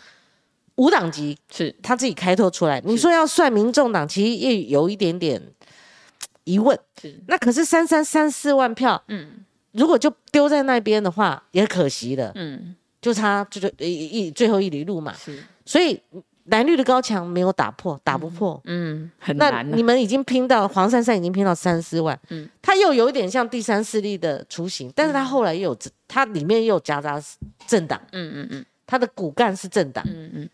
[0.76, 1.74] 无党籍，是。
[1.82, 2.80] 他自己开拓出来。
[2.84, 5.40] 你说要算民众党，其实也有一点点
[6.44, 6.78] 疑问。
[7.00, 16.00] 是，那可是三三三四万票，嗯，如果就丢在那边的话，也可惜了，嗯，就差就就一一最后一里路嘛，是，所以。
[16.44, 18.60] 蓝绿的高墙没有打破，打不破。
[18.64, 19.50] 嗯，很难。
[19.50, 22.18] 那你们已经拼到黄珊珊已经拼到三四万。
[22.28, 27.20] 嗯，他又有一点像第三势力的雏形，但是他后来又有，他里面又有夹杂
[27.66, 28.00] 政党。
[28.12, 30.04] 嗯嗯嗯，他的骨干是政党。
[30.06, 30.48] 嗯嗯，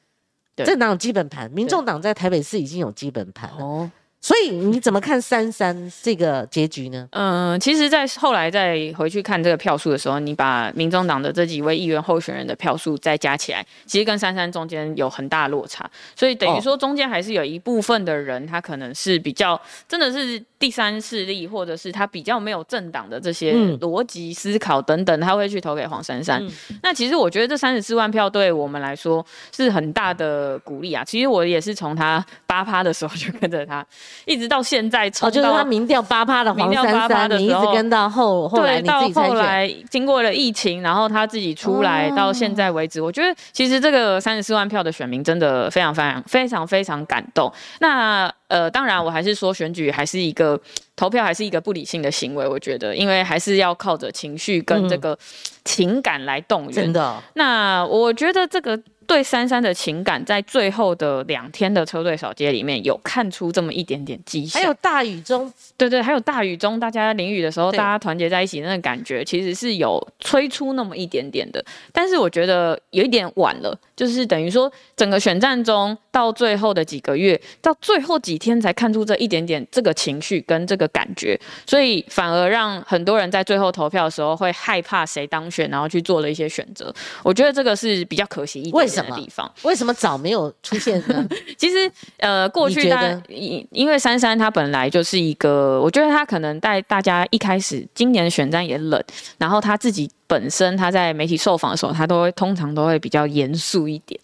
[0.64, 3.64] 政党有基本盘，民众党在台北市已经有基本盘了。
[3.64, 7.08] 哦，所以你怎么看三三这个结局呢？
[7.12, 19.58] 嗯，其实，在后来再回去看这个票数的时候，你把民众党的这几位议员候选人的票数再加起来，其实跟三三中间有很大落差，所以等于说中间还是有一部分的人，他可能是比较
[19.88, 26.46] 真的是第三势力，或者是他比较没有政党的这些逻辑思考等等，他会去投给黄珊珊。
[26.82, 29.24] 那其实我觉得这三十四万票对我们来说
[29.56, 31.02] 是很大的鼓励啊。
[31.02, 33.82] 其实我也是从他八趴的时候就跟着他。
[34.24, 47.52] 一直到现在，哦，就是他民调八趴的黄珊珊，你一直跟到后后来，到后来经过了疫情，然后他自己出来，到现在为止，我觉得其实这个三十四万票的选民真的非常非常非常非常感动。
[47.80, 50.60] 那呃，当然我还是说选举还是一个
[50.96, 52.46] 投票，还是一个不理性的行为。
[52.46, 55.16] 我觉得，因为还是要靠着情绪跟这个
[55.64, 56.72] 情感来动员。
[56.72, 58.80] 真的，那我觉得这个。
[59.10, 64.62] 对珊珊的情感，在最后的两天的车队扫街里面有看出这么一点点迹象。
[64.62, 71.60] 还有大雨中，对对，还有大雨中，大家淋雨的时候，大家团结在一起那个感觉，其实是有催出那么一点点的。
[71.92, 81.36] 但是我觉得有一点晚了，就是等于说整个选战中到最后的几个月，到最后几天才看出这一点点这个情绪跟这个感觉，
[81.66, 86.94] 所以反而让很多人在最后投票的时候会害怕谁当选，然后去做了一些选择。
[87.24, 88.99] 我觉得这个是比较可惜一点。
[89.02, 91.26] 的地方为什么早没有出现呢？
[91.56, 99.02] 其实呃，过去的因因为珊珊她本来就是一个，我觉得她可能带大家一开始今年的选战也冷，
[99.38, 100.10] 然后她自己。
[100.30, 104.20] 本身他在媒体受访的时候，他都会通常都会比较严肃一点，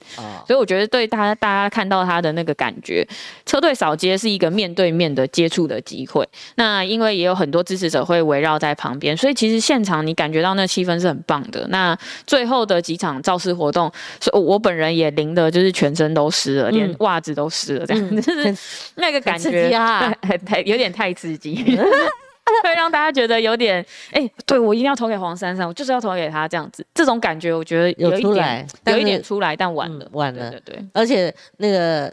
[0.46, 3.04] 所以我觉得对大家大家看到他的那个感觉，
[3.44, 6.24] 车队扫街是一个面对面的接触的机会。
[6.54, 11.66] 那因为也有很多支持者会围绕在旁边，所以其实现场你感觉到那气氛是很棒的。
[11.70, 13.90] 那最后的几场造势活动，
[14.32, 18.56] 我我本人也淋的就是全身都湿了，连袜子都湿了，这样就是
[18.94, 19.68] 那个感觉
[20.46, 21.76] 太 有点太刺激。
[22.62, 30.84] 会让大家觉得有点，哎，对我一定要投给黄珊珊，我就是要投给他这样子，这种感觉我觉得有一点，有一点出来，但晚了，晚了，对对。
[30.92, 32.12] 而且那个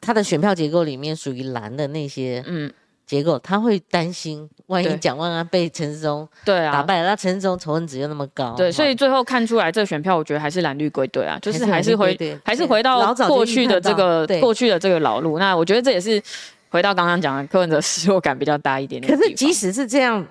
[0.00, 2.72] 他的选票结构里面属于蓝的那些，嗯，
[3.06, 6.72] 结构他会担心，万一蒋万安被陈世忠对啊。
[6.72, 16.22] 打败了，那陈世忠仇恨值又那么高，对，所以最后看出来这个选票，我觉得还是蓝绿归队啊，就是还是回还是回到过去的这个过去的这个老路，那我觉得这也是。
[16.70, 19.14] 回到刚刚讲的，柯文哲失落感比较大一点点。
[19.14, 20.26] 可是即使是这样。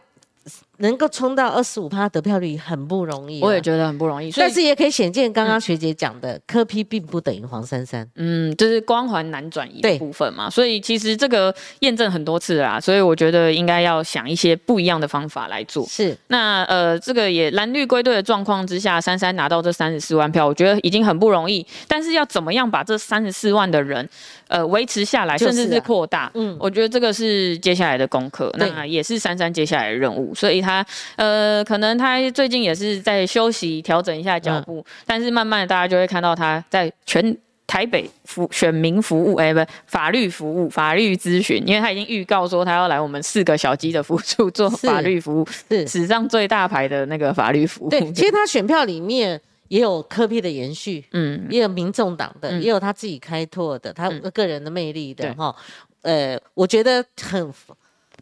[0.79, 4.31] 能够冲到二十五趴得票率很不容易，我也觉得很不容易。
[4.31, 10.49] 但是也可以显见，刚刚学姐讲的科批并不等于黄珊珊，嗯，就是光环难转移的部分嘛。
[10.49, 15.85] 所以其实这个验证很多次啦，所以我觉得应该要想一些不一样的方法来做。
[15.85, 21.65] 是，那呃，这个也蓝绿归队的状况之下，珊珊拿到这三十四万票，我觉得已经很不容易。
[21.89, 24.07] 但是要怎么样把这三十四万的人
[24.47, 30.33] 呃维持下来，甚至是扩大，嗯，我觉得这个是接下来的功课，那也是珊珊接下来的任务。
[30.33, 30.63] 所以。
[30.69, 47.89] 他呃，可能他最近也是在休息，调整一下脚步，但是慢慢大家就会看到他在全台北服选民服务，哎，不，法律服务、法律咨询，因为他已经预告说他要来我们四个小鸡的服务做法律服务，是史上最大牌的那个法律服务。
[47.89, 49.39] 对，其实他选票里面
[49.69, 55.55] 也有科批的延续，嗯，也有民众党的，也有他自己开拓的，他个人的魅力的哈。
[56.01, 57.51] 呃，我觉得很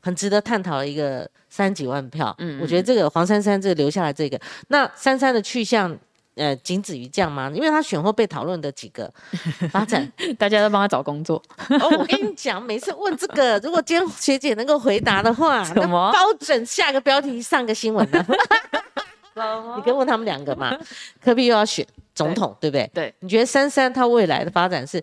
[0.02, 1.30] 很值得探讨的一个。
[1.50, 5.98] 三几万票，嗯，我觉得这个黄珊珊这个留下来这个，那珊珊的去向，
[6.36, 7.50] 呃，仅止于这样吗？
[7.52, 9.12] 因为他选后被讨论的几个
[9.72, 11.42] 发展，大家都帮他找工作。
[11.70, 18.24] 哦，我跟你讲，每次问这个，如果今天学姐能够回答的话，那包准下个标题上个新闻呢。
[19.78, 20.78] 你可以问他们两个嘛？
[21.24, 21.84] 科比又要选
[22.14, 22.92] 总统，对不对？
[22.94, 23.16] 对。
[23.22, 25.02] 你觉得珊珊她未来的发展是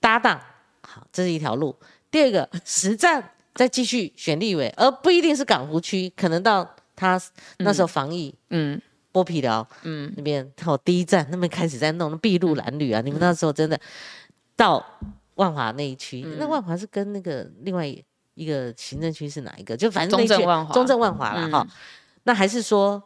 [0.00, 0.40] 搭档？
[0.80, 1.76] 好，这是一条路。
[2.10, 3.22] 第二个实战。
[3.54, 7.20] 再继续选立委，而不一定是港湖区，可能到他
[7.58, 8.80] 那时候防疫，嗯，
[9.12, 13.78] 剥皮寮，嗯，那边哦，第一站那边开始在弄筚路蓝缕啊，你们那时候真的
[14.56, 14.84] 到
[15.36, 17.86] 万华那一区，那万华是跟那个另外
[18.34, 19.76] 一个行政区是哪一个？
[19.76, 21.66] 就反正中正万华，中正万华了哈。
[22.24, 23.00] 那还是说，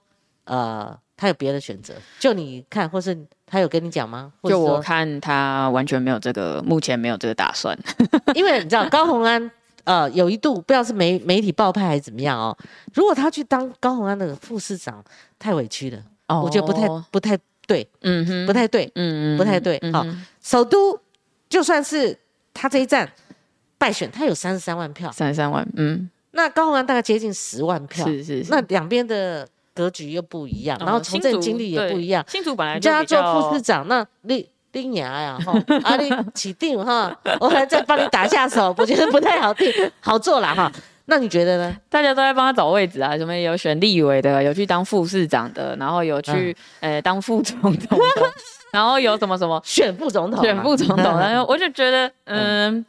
[0.45, 1.93] 呃，他有别的选择？
[2.19, 4.33] 就你看，或是他有跟你讲吗？
[4.45, 7.79] 就我看他完全没有这个，目前没有这个打算，
[8.35, 9.51] 因为你知道高鸿安。
[9.89, 12.55] 呃，有一度不知道是媒媒体爆派还是怎么样哦。
[12.93, 15.03] 如果他去当高鸿安的副市长，
[15.39, 15.99] 太委屈了，
[16.43, 19.81] 我觉得不太不太对，嗯哼，不太对，嗯嗯，不太对。
[19.91, 20.05] 好，
[20.43, 21.01] 首都
[21.49, 22.15] 就算是
[22.53, 23.11] 他这一站
[23.79, 32.23] 败选，他有三十三万票，三十三万，嗯，那高鸿安大概接近十万票，是是是，那两边的格局又不一样，然后从政经历也不一样。
[32.29, 35.53] 新竹本来叫他做副市长，那立丁牙呀，哈，
[35.83, 40.71] 啊你起定哈， 我还再帮你打下手， 我觉得不太好定，好做了哈。
[41.11, 41.75] 那你觉得呢？
[41.89, 47.87] 大家都在帮他找位置啊，什么有选立委的，有去当副市长的，然后有去呃当副总统的，
[48.73, 52.85] 然后有什么什么选副总统，选副总统，然后我就觉得，嗯，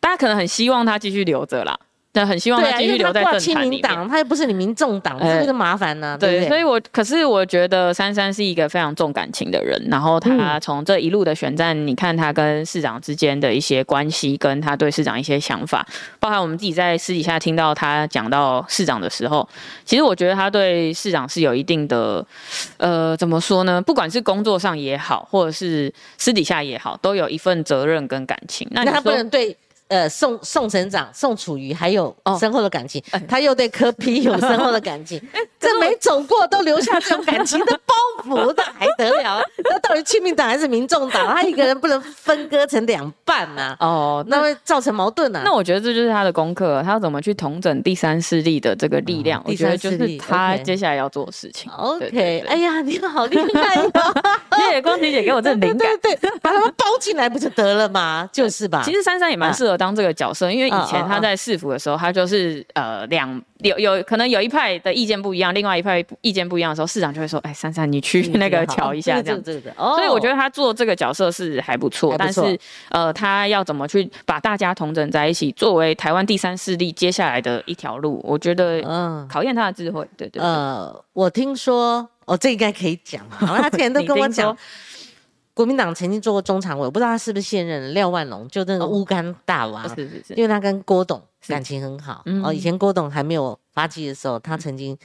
[0.00, 1.78] 大家可能很希望他继续留着啦。
[2.10, 3.82] 对，很希望他继续留在政坛里面。
[4.08, 6.16] 他又不是你民众党，这个麻烦呢。
[6.18, 9.80] 对，所以我可是我觉得珊珊是一个非常重感情的人。
[9.90, 15.86] 然后他从这一路的选战，你看他跟市长之间的一些关系，跟他对市长一些想法，
[16.18, 19.46] 包含我们自己在私底下听到他讲到市长的时候，
[19.84, 22.26] 其实我觉得他对市长是有一定的，
[22.78, 23.80] 呃，怎么说呢？
[23.82, 28.66] 不管是工作上也好，或者是私底下也好，都有一份责任跟感情。
[28.70, 29.54] 那他不能对。
[29.88, 35.20] 呃，宋宋省长宋楚瑜还有深厚的感情，他又对柯批有深厚的感情，
[35.58, 39.42] 这没走过都留下这种感情的包袱，那还得了？
[39.64, 41.34] 那到底亲民党还是民众党？
[41.34, 43.74] 他一个人不能分割成两半呐？
[43.80, 45.40] 哦，那会造成矛盾呐。
[45.42, 49.42] 那我觉得这就是他的功课，他要怎么去统整第三势力的这个力量？
[49.46, 51.72] 我觉得就是他接下来要做的事情。
[51.72, 53.82] OK，哎呀，你好厉害呀！
[54.58, 58.28] 谢谢光琪姐给我这灵感， 对对，把他们包进来不就得了吗？
[58.30, 58.82] 就是吧。
[58.84, 59.77] 其实珊珊也蛮适合。
[59.78, 72.58] 当这个角色，因为以前他在市府的时候，他就是呃两有有可能有一派的意见不一样，另外一派意见不一样的时候，市长就会说：“哎，珊珊，你去那个瞧一下这样。”所以我觉得他做这个角色是还不错，但是
[72.90, 80.06] 呃，他要怎么去把大家同整在一起，作为台湾第三势力接下来的一条路，我觉得嗯，考验他的智慧。
[80.16, 80.42] 对对。
[80.42, 84.56] 呃，我听说，哦，这应该可以讲，好像他之前都 跟我讲。
[85.58, 87.92] 国民党曾经做过中常委，我不知道他是不是现任。
[87.92, 92.22] 廖万龙就那个乌干大王，是是是，因为他跟郭董感情很好。
[92.44, 94.96] 哦，以前郭董还没有发迹的时候，他曾经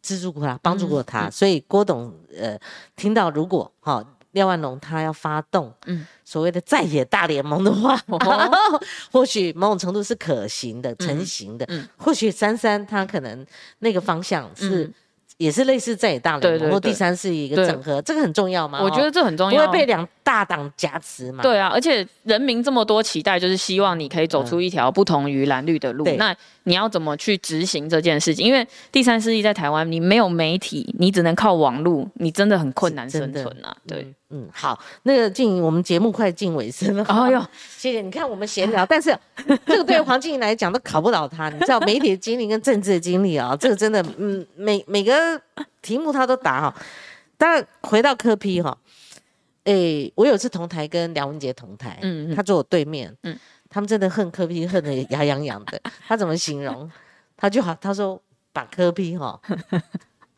[0.00, 1.28] 资助过他，帮助过他。
[1.28, 2.56] 所以郭董呃，
[2.94, 8.00] 听到如果哈廖万龙他要发动嗯所谓的在野大联盟的话，
[9.10, 11.66] 或许某种程度是可行的、成型的。
[11.68, 13.44] 嗯，或许三三他可能
[13.80, 14.88] 那个方向是。
[15.40, 18.78] 也是类似在野大联盟或第三是一个整合，这个很重要吗？
[18.82, 21.42] 我觉得这很重要，不会被两大党夹持嘛？
[21.42, 26.04] 对啊，而且人民这么多期待，就是希望你可以走出一条不同于蓝绿的路。
[26.18, 28.44] 那你要怎么去执行这件事情？
[28.44, 33.74] 因为第三势力在台湾，你没有媒体，你只能靠网络，你真的很困难生存啊。
[33.88, 34.02] 对。
[34.02, 34.14] 嗯，
[34.52, 37.04] 好，那个静怡我们节目快进尾声了。
[37.08, 37.40] 哦呦，
[37.76, 38.00] 谢谢。
[38.00, 39.16] 你看我们闲聊，但是
[39.66, 41.48] 这个对黄静怡来讲都考不倒她。
[41.48, 45.40] 你知道媒体的经历跟政治的经历啊，这个真的，嗯，每每个
[45.82, 46.74] 题目他都答哈。
[47.36, 48.76] 当然回到科批哈，
[49.64, 53.36] 哎，我有次同台跟梁文杰同台，嗯，他坐我对面，嗯，
[53.68, 55.80] 他们真的恨科批恨得牙痒痒的。
[56.06, 56.90] 他怎么形容？
[57.36, 58.20] 他就好，他说
[58.52, 59.40] 把科批哈。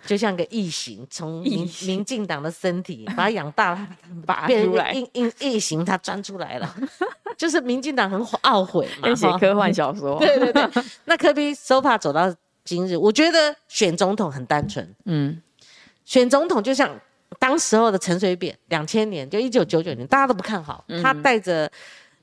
[0.05, 3.89] 就像个异形，从民民进党的身体把它养大了，
[4.27, 6.77] 拔出来，异异异形，它钻出来了，
[7.39, 10.19] 就是民进党很懊悔嘛，写科幻小说。
[10.25, 10.69] 对对对，
[11.05, 12.35] 那科比 so far 走到
[12.65, 15.41] 今日，我觉得选总统很单纯，嗯，
[16.05, 16.99] 选总统就像
[17.39, 21.71] 当时候的陈水扁，两千年就一九九九年，大家都不看好，他带着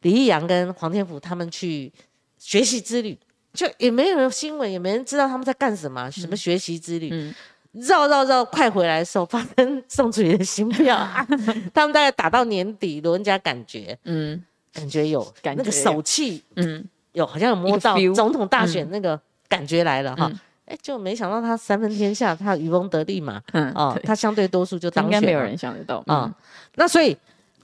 [0.02, 1.92] 李义阳跟黄天福他们去
[2.38, 3.18] 学习之旅，
[3.54, 7.34] 就也没有新闻，也没人知道他们在干什么，什么学习之旅。
[7.74, 10.98] 绕绕绕，快回来的时候，发生宋楚瑜的心跳。
[11.72, 14.44] 他们大概打到年底，罗文家感觉，嗯，
[14.74, 20.32] 感觉有那个手气，嗯，有好像有摸到总统大选那个感觉来了哈。
[20.66, 26.34] 哎，就没想到他三分天下，他渔翁得利嘛，嗯，哦，他相对多数就当选，应该没有人想得到啊。
[26.74, 27.16] 那所以，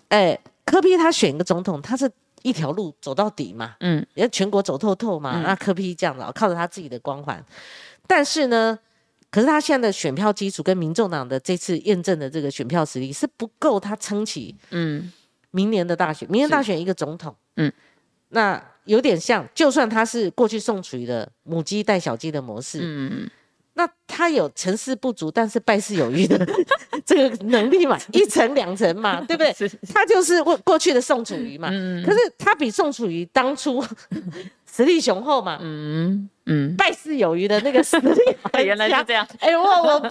[0.10, 2.08] 哎，科比他选一个总统，他是
[2.44, 5.42] 一条路走到底嘛，嗯，要全国走透透嘛。
[5.42, 7.44] 那科比这样子，靠着他自己的光环，
[8.06, 8.78] 但是呢。
[9.36, 15.12] 可是他现在的选票基础跟民众党的这次验证的这个选票实力是不够他撑起，嗯，
[15.52, 17.70] 明年的大选，明年大选一个总统，嗯，
[18.30, 23.30] 那有点像，就算他是过去宋楚瑜的母鸡带小鸡的模式，嗯
[23.76, 26.46] 那他有成事不足，但是败事有余的
[27.06, 29.54] 这个能力嘛， 一层两层嘛， 对不对？
[29.94, 33.84] 他就是过过去的宋楚瑜嘛，嗯，可是他比宋楚瑜当初
[34.72, 36.30] 实力雄厚嘛，嗯。
[36.48, 38.22] 嗯，败事有余的那个实力，
[38.64, 39.28] 原来是这样。
[39.40, 40.08] 哎，我我不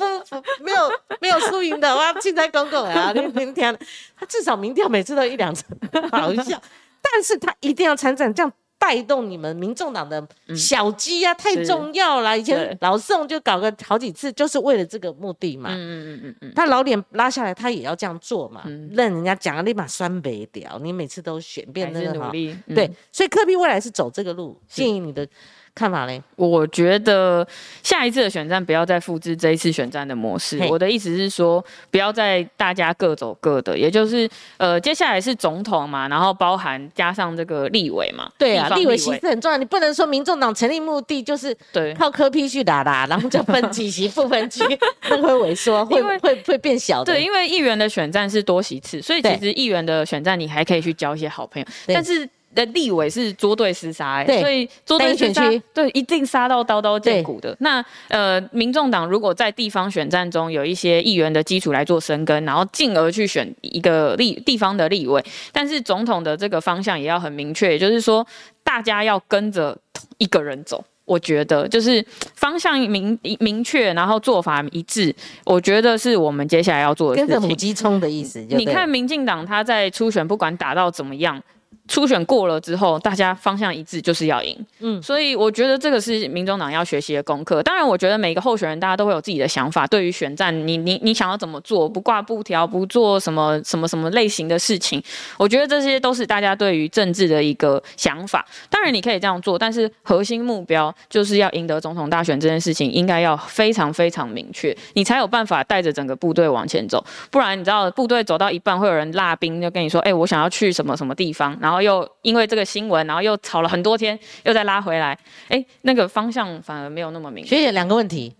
[0.64, 0.90] 没有
[1.20, 3.12] 没有输赢的，我要进在公公啊！
[3.14, 3.72] 你明天
[4.18, 5.64] 他至少民调每次都一两成，
[6.10, 6.60] 好笑。
[7.00, 8.52] 但是他一定要参战，这样
[8.86, 10.22] 带动你们民众党的
[10.54, 12.38] 小鸡啊，太重要了。
[12.38, 15.70] 以前老宋就搞个好几次，就是为了这个目的嘛。
[15.72, 16.52] 嗯嗯嗯嗯嗯。
[16.54, 18.64] 他老脸拉下来，他也要这样做嘛。
[18.90, 22.54] 任人家讲，立马酸北屌，你每次都选变那个努力。
[22.74, 25.26] 对，所以科比未来是走这个路，建议你的。
[25.74, 26.22] 看法嘞？
[26.36, 27.46] 我觉得
[27.82, 30.58] 下一次的选战不要再复制这一次选战的模式。
[30.70, 38.30] 我的意思是说，不要再大家各走各的，也就是呃，接下来是总统嘛，然后包含加上这个立委嘛。
[38.38, 44.62] 对啊，立委其实很重要，你不能说民众党成立目的就是对靠科批去打打，然后就分几席不分区，
[45.08, 47.02] 会萎缩，会会会变小。
[47.02, 52.28] 对，因为议员的选战是多席次，所以其实议员的选战你还可以去交一些好朋友，但是。
[52.54, 57.56] 的立委是捉对厮杀，哎，所以捉对厮杀，对，一定杀到刀刀见骨的。
[57.60, 68.26] 那呃，民众党如果在地方选战中有一些议员的基础来做生根，然后进而去选一个立地方的立委，但是总统的这个方向也要很明确，也就是说，
[68.62, 69.76] 大家要跟着
[70.18, 70.84] 一个人走。
[71.06, 72.02] 我觉得就是
[72.34, 77.26] 方向明明确，然后做法一致，我觉得是我们接下来要做的事情。
[77.26, 81.38] 跟着母鸡冲的意思，你看民进党他在初选不管打到怎么样。
[81.86, 84.56] 初选过了之后，大家方向一致，就是要赢。
[84.78, 87.62] 嗯，所以我觉得这个是民众党要学习的功课。
[87.62, 89.86] 当然，我觉得每个候选人大家都会有自己的想法。
[89.86, 91.86] 对于选战，你你你想要怎么做？
[91.86, 95.02] 不挂布条，不做什么什么什么类型的事情？
[95.36, 98.46] 我觉得这些都是大家对于政治的一个想法。
[98.70, 107.04] 当然，你可以这样做，但是核心目标就是要赢得总统大选这件事情，应该要非常非常明确，你才有办法带着整个部队往前走。
[107.30, 111.73] 不然，你知道部队走到一半，会有人拉兵，就跟你说：“哎，我想要去什么什么地方。”然后。
[111.74, 115.18] 然后又因为这个新闻，然后又吵了很多天，又再拉回来，
[115.48, 117.56] 哎，那个方向反而没有那么明确。
[117.56, 118.32] 学姐，两个问题，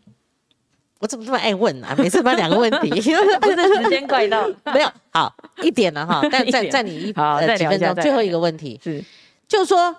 [1.01, 1.93] 我怎么这么爱问啊？
[1.99, 6.21] 每次把两个问题， 真的时间快到，没有好一点了哈。
[6.31, 9.03] 但在在你一呃几分钟，最后一个问题是，
[9.49, 9.97] 就是说，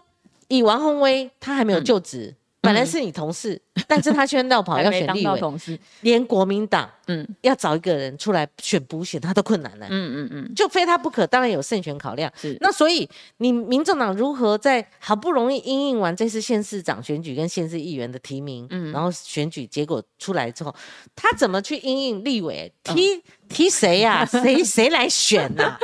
[0.48, 2.34] 以王宏威他还没有就职。
[2.66, 9.88] 本来是你同事，但是他现在绕跑要选立委，连国民党嗯要找一个人出来选补选，他都困难了。
[9.90, 12.32] 嗯嗯嗯，就非他不可，当然有胜选考量。
[12.36, 13.08] 是那所以
[13.38, 20.76] 你民众党如何在好不容易应应完这次县市长选举跟县市议员的提名，嗯，然后选举结果出来之后，
[21.16, 24.26] 他怎么去应应立委提提谁呀？
[24.30, 25.78] 谁谁来选呐？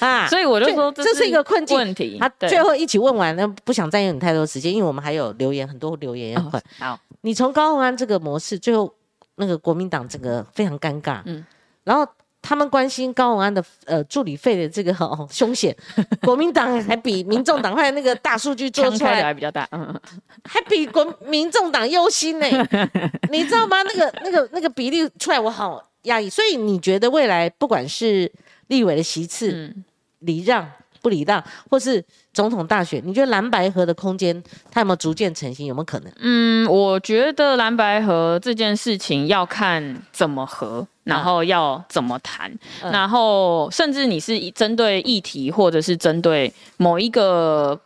[0.00, 2.18] 啊，所以我就说这是一个困境问题。
[2.20, 6.62] 他最后一起问完，那不想占用你太多时间，因为我们还有留言，很多留言要问。
[6.78, 8.92] 好，你从高鸿安这个模式，最后
[9.36, 11.20] 那个国民党这个非常尴尬。
[11.26, 11.44] 嗯，
[11.84, 12.06] 然后
[12.42, 15.74] 他们关心高鸿安的呃助理费的这个哦凶险，
[16.20, 19.98] 国民党还比民众党派那个大数据做出来还比较大，嗯，
[20.44, 22.46] 还比国民众党忧心呢。
[23.30, 23.82] 你知道吗？
[23.84, 26.30] 那个那个那个比例出来，我好压抑。
[26.30, 28.32] 所以你觉得未来不管是？
[28.68, 29.74] 立委的席次
[30.20, 30.66] 礼让
[31.02, 32.02] 不礼让，或是
[32.32, 35.66] 总统大选，你觉得蓝白河的空间它有没有逐渐成型？
[35.66, 36.10] 有没有可能？
[36.16, 42.50] 嗯，我觉得蓝白河这件事情要看怎么合，然后要怎么谈，
[42.90, 47.78] 然后甚至你是针对议题或者是针对某一个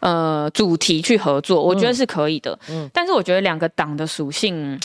[0.00, 2.58] 呃主题去合作，我觉得是可以的。
[2.68, 4.76] 嗯，但是我觉得两个党的属性。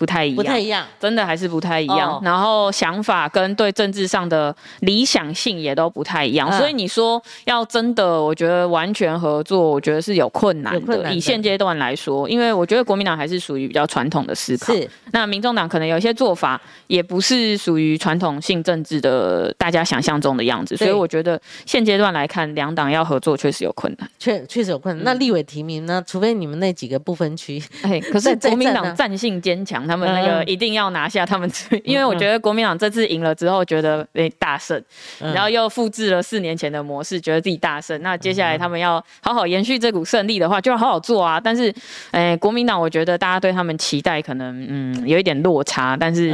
[0.00, 2.18] 不太一样，不太一样，真的还是不太一样。
[2.24, 11.12] 然后想法跟对政治上的理想性也都不太一样，所以你说要真的，我觉得完全合作，我觉得是有困难的。
[11.12, 25.04] 以现阶段来说，因为我觉得国民党还是属于比较传统的思考，是那民众党可能有一些做法也不是属于传统性政治的大家想象中的样子，所以我觉得现阶段来看，两党要合作确实有困难，确确实有困难。
[25.04, 26.02] 那立委提名呢？
[26.06, 29.86] 除非你们那几个不分区，哎，可是国民党战性坚强。
[29.90, 31.50] 他们那个一定要拿下他们，
[31.82, 34.80] 因为我觉得国民党这次赢了之后，觉得诶大胜，
[35.18, 38.00] 然后又复制了四年前的模式，觉得自己大胜。
[38.02, 41.40] 那接下来他们要好好延续这股胜利的话，就要好好做啊。
[41.40, 41.74] 但是，
[42.12, 46.32] 诶，国民党我觉得大家对他们期待可能嗯有一点落差，但是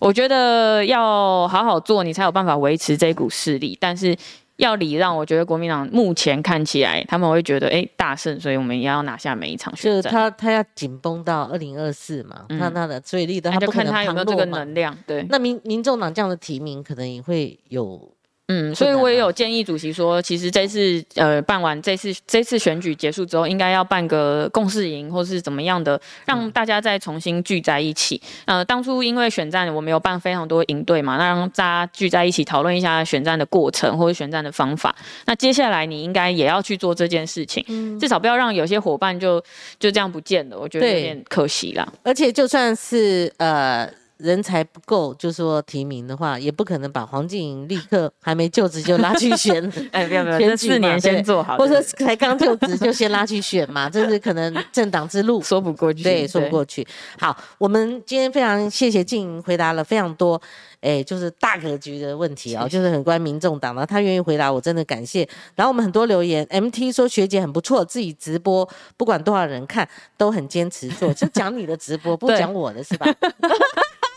[0.00, 3.78] 我觉得要好好做，你才有办法维持这股势力。
[3.80, 4.16] 但是。
[4.56, 10.12] 要礼让，我觉得国民党目前看起来他们会觉得，哎，大胜，所以我们也要拿下每一场选战。
[10.12, 14.96] 他他要紧绷到二零二四嘛，他他的最力的，他就看他有没有这个能量。
[15.06, 18.15] 对，那民民众党这样的提名，可能也会有。
[18.48, 28.22] 嗯，所以我也有建议主席说，其实这次呃办完这次这次选举结束之后，应该要办个共事营，或是怎么样的，让大家再重新聚在一起。
[28.44, 34.94] 呃，当初因为选战我们有办非常多营队嘛，那让大家聚在一起讨论一下选战的过程或者选战的方法。
[35.24, 39.42] 那接下来你应该也要去做这件事情，至少不要让有些伙伴就
[39.80, 41.84] 就这样不见了，我觉得有点可惜啦。
[42.04, 43.90] 而且就算是呃。
[44.18, 49.62] 人才不够，就说提名的话，也不可能把黄静莹立刻还没就职就拉去选。
[49.92, 56.02] 哎，不要不要，这四年先做好，或者才刚就职就先拉去选嘛， 这是可能政党之路说不过去。
[56.02, 56.86] 对，说不过去。
[57.18, 60.40] 好，我们今天非常谢谢静莹回答了非常多。
[60.82, 63.84] 哎，就是大格局的问题啊，就是很关民众党的。
[63.84, 65.28] 他愿意回答，我真的感谢。
[65.56, 73.06] 然后我们很多留言，MT 说学姐很不错，自己直播不管多少人看都很坚持做，就讲你的直播，不 讲我的是吧？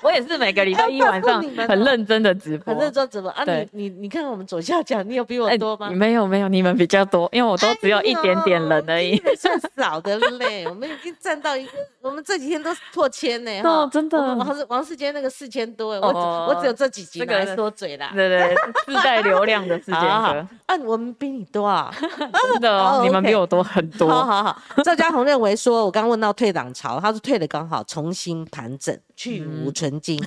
[0.01, 3.43] 我也是每个礼拜一晚上 很认真的直播，很认真直播啊！
[3.45, 5.89] 你你你看我们左下角，你有比我多吗？
[5.89, 10.65] 没有没有，你们比较多，因为我都只有一点点人而已，算少的嘞。
[10.67, 11.71] 我们已经占到一个，
[12.01, 14.17] 我们这几天都破千呢， 哦，真的。
[14.35, 20.07] 王世王世坚那个四千多，我我只有这几集来说嘴啦，对对，自带流量的世坚哥。
[20.07, 20.47] 啊，
[20.85, 24.07] 我们比你多啊， 真的，你们比我多很多。
[24.09, 29.91] 好好好，赵家宏认为说，我刚问到退党潮，他是退的刚好，重新盘整，去无存。
[29.91, 30.17] 曾经，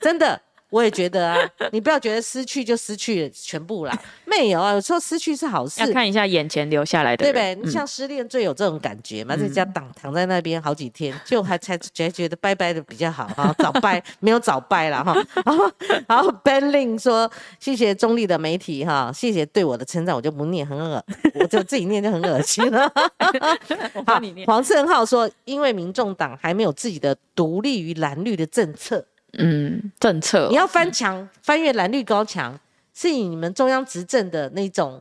[0.00, 0.42] 真的。
[0.70, 1.36] 我也觉得啊，
[1.72, 5.80] 你不要觉得失去就失去全部啦， 没有啊，有时候失去是好事。
[5.80, 7.54] 要看一下眼前留下来的，对不对？
[7.56, 15.14] 你像失恋最有这种感觉嘛，在家躺躺在那边好几天，就还才才觉得拜拜的比较好哈，早拜 没有早拜了哈。
[16.06, 21.04] 然后 Ben Lin 说谢谢中立的媒体哈，谢谢对我的称赞，我就不念很恶，
[21.34, 22.90] 我就自己念就很恶心了。
[24.06, 29.04] 好，黄胜浩说因为民众党还没有自己的独立于蓝绿的政策。
[29.38, 32.58] 嗯，政策你要翻墙，翻越蓝绿高墙，
[32.94, 35.00] 是以你们中央执政的那种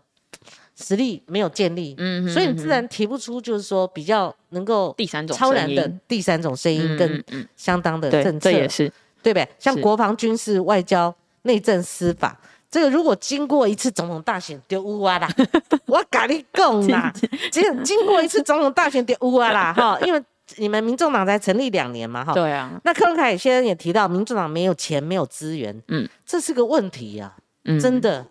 [0.75, 7.23] 实力没有建立，嗯，所以你自然提不出，就是说比较能够第三种超然的第三种声音跟
[7.55, 8.91] 相当的政策，这也是。
[9.21, 9.45] 对不对？
[9.59, 12.39] 像国防、军事、外交、内政、司法，
[12.71, 15.27] 这个如果经过一次总统大选，丢乌啊啦，
[15.87, 17.11] 我跟你讲啦，
[17.51, 20.23] 经经过一次总统大选，丢乌啊啦，哈，因为。
[20.57, 22.71] 你们民众党才成立两年嘛，哈，对啊。
[22.83, 27.35] 那柯文凯先生也提到，民众党没有钱，没有资源，嗯，这是个问题呀，
[27.79, 28.25] 真的，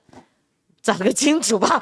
[0.83, 1.81] 找个金主吧，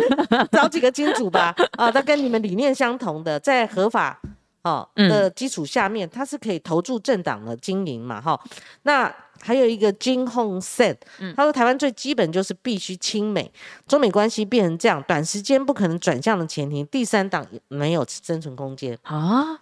[0.52, 4.20] 找几个金主吧，啊，他跟你们理念相同的，在合法
[4.62, 8.38] 哦的基础下面，他是可以投注政党的经营嘛，哈。
[8.82, 10.96] 那还有一个金鸿 said，
[11.36, 13.50] 他说台湾最基本就是必须亲美，
[13.86, 19.60] 中美关系变成这样，短时间不可能转向的前提，第三党没有生存空间啊。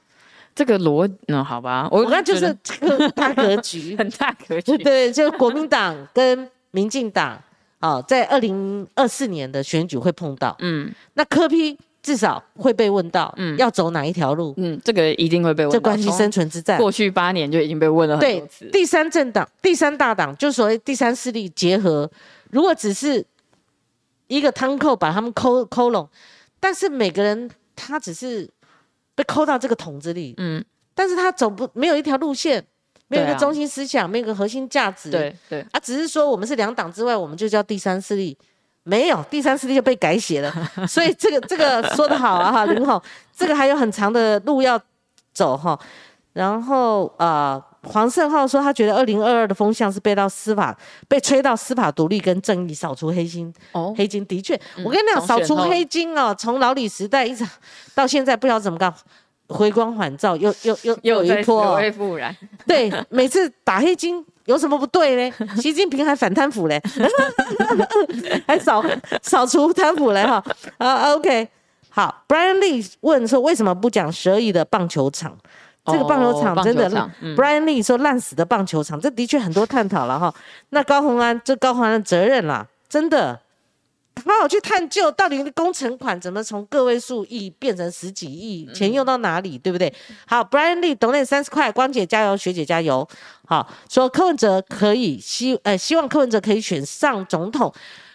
[0.56, 4.78] 这个逻，嗯，好吧，我那就是这个大格局， 很大格局。
[4.78, 7.38] 对，就国民党跟民进党，
[7.78, 14.54] 哦，在二零二四年的选举会碰到，嗯，那柯批至少会被问到，嗯，要走哪一条路？
[14.56, 15.70] 嗯，这个一定会被问。
[15.70, 18.64] 这关系生存之战，过去八年就已经被问了很多次。
[18.72, 22.10] 第三政党、第三大党，就所谓第三势力结合，
[22.50, 23.22] 如果只是
[24.26, 26.08] 一个汤扣把他们扣扣拢，
[26.58, 28.48] 但是每个人他只是。
[29.16, 30.64] 被扣到这个桶子里，嗯，
[30.94, 32.64] 但是他走不没有一条路线，
[33.08, 38.38] 没有一个中心思想，没有一个核心价值，对对，啊，只是说我们是两党之外，我们就叫第三势力，
[38.84, 40.54] 没有第三势力就被改写了，
[40.86, 43.02] 所以这个这个说的好啊哈，林宏，
[43.34, 44.80] 这个还有很长的路要
[45.32, 45.76] 走哈，
[46.32, 47.60] 然后啊。
[47.86, 50.76] 黄胜浩说，他觉得二零二二的风向是被到司法
[51.08, 53.52] 被吹到司法独立跟正义，扫除黑金。
[53.72, 57.46] 哦，黑金的确，我跟你讲，扫除黑金哦，从老李时代一直
[57.94, 58.92] 到现在，不知道怎么搞，
[59.48, 62.36] 回光返照，又又又 又一波复燃。
[62.66, 65.36] 对，每次打黑金有什么不对呢？
[65.62, 66.82] 习近平还反贪腐嘞，
[68.46, 68.84] 还扫
[69.22, 70.42] 扫除贪腐嘞哈。
[70.78, 71.48] 啊，OK，
[71.90, 75.36] 好，Brian Lee 问说，为什么不讲十二亿的棒球场？
[75.86, 76.90] 这个棒球场真的
[77.36, 80.34] ，Brian Lee 说烂死的棒球场，这的确很多探讨了哈。
[80.70, 83.40] 那高鸿安，这高鸿安的责任啦，真的，
[84.24, 89.92] 帮我去探究到底工程款怎么从个位数亿变成十几亿，钱用到哪里，对不对？
[90.26, 93.06] 好，Brian Lee 懂那三十块，光姐加油，学姐加油。
[93.46, 97.72] 好，说柯文哲可以希，呃，希望柯文哲可以选上总统。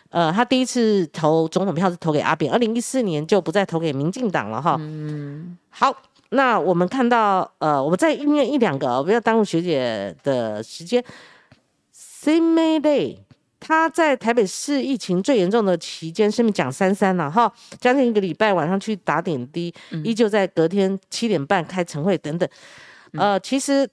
[0.09, 4.75] 呃，他第一次投总统票是投给阿扁，二零一四年就不再投给民进党了哈。
[4.77, 5.95] 嗯，好。
[6.33, 11.03] 那我们看到，呃，我们再应验一两个，不要耽误学姐的时间。
[11.91, 13.17] C May Day，
[13.59, 19.73] 他在台北市疫情最严重的期间，顺便讲三三了哈，将近一个礼拜晚上去打点滴，
[20.03, 22.47] 依旧在隔天七点半开晨会等等。
[23.13, 23.89] 呃，其实，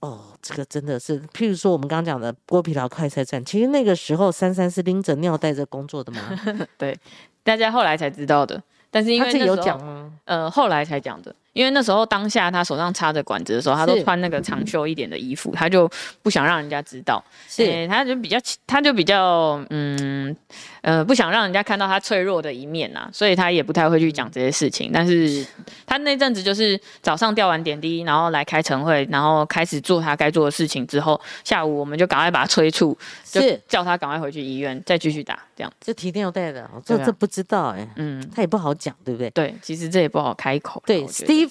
[0.00, 6.20] 哦，这个真的是，譬如说我们刚刚讲的剥皮劳快车站，其实那个时候三三是拎着尿袋在工作的吗？
[6.78, 6.96] 对，
[7.42, 10.12] 大家后来才知道的，但是因为他有讲吗？
[10.24, 11.34] 呃，后来才讲的。
[11.52, 15.90] 因为那时候当下他手上插着管子的时候，他都穿那个长袖一点的衣服，他就
[16.22, 17.22] 不想让人家知道。
[17.48, 20.34] 是，他就比较，他就比较，嗯，
[20.80, 24.90] 呃，不想让人家看到他脆弱的一面呐，所以他也不太会去讲这些事情。
[24.92, 25.46] 但是
[25.86, 35.70] 他那阵子就是早上吊完点滴，然后来开晨会，然后开始做他该做的事情之后，下午我们就赶快把他催促，是叫他赶快回去医院再继续打，这样。
[35.80, 39.28] 这提电要带的，这这不知道哎，嗯，他也不好讲，对不对？
[39.30, 40.82] 对，其实这也不好开口。
[40.86, 41.41] 对，Steve。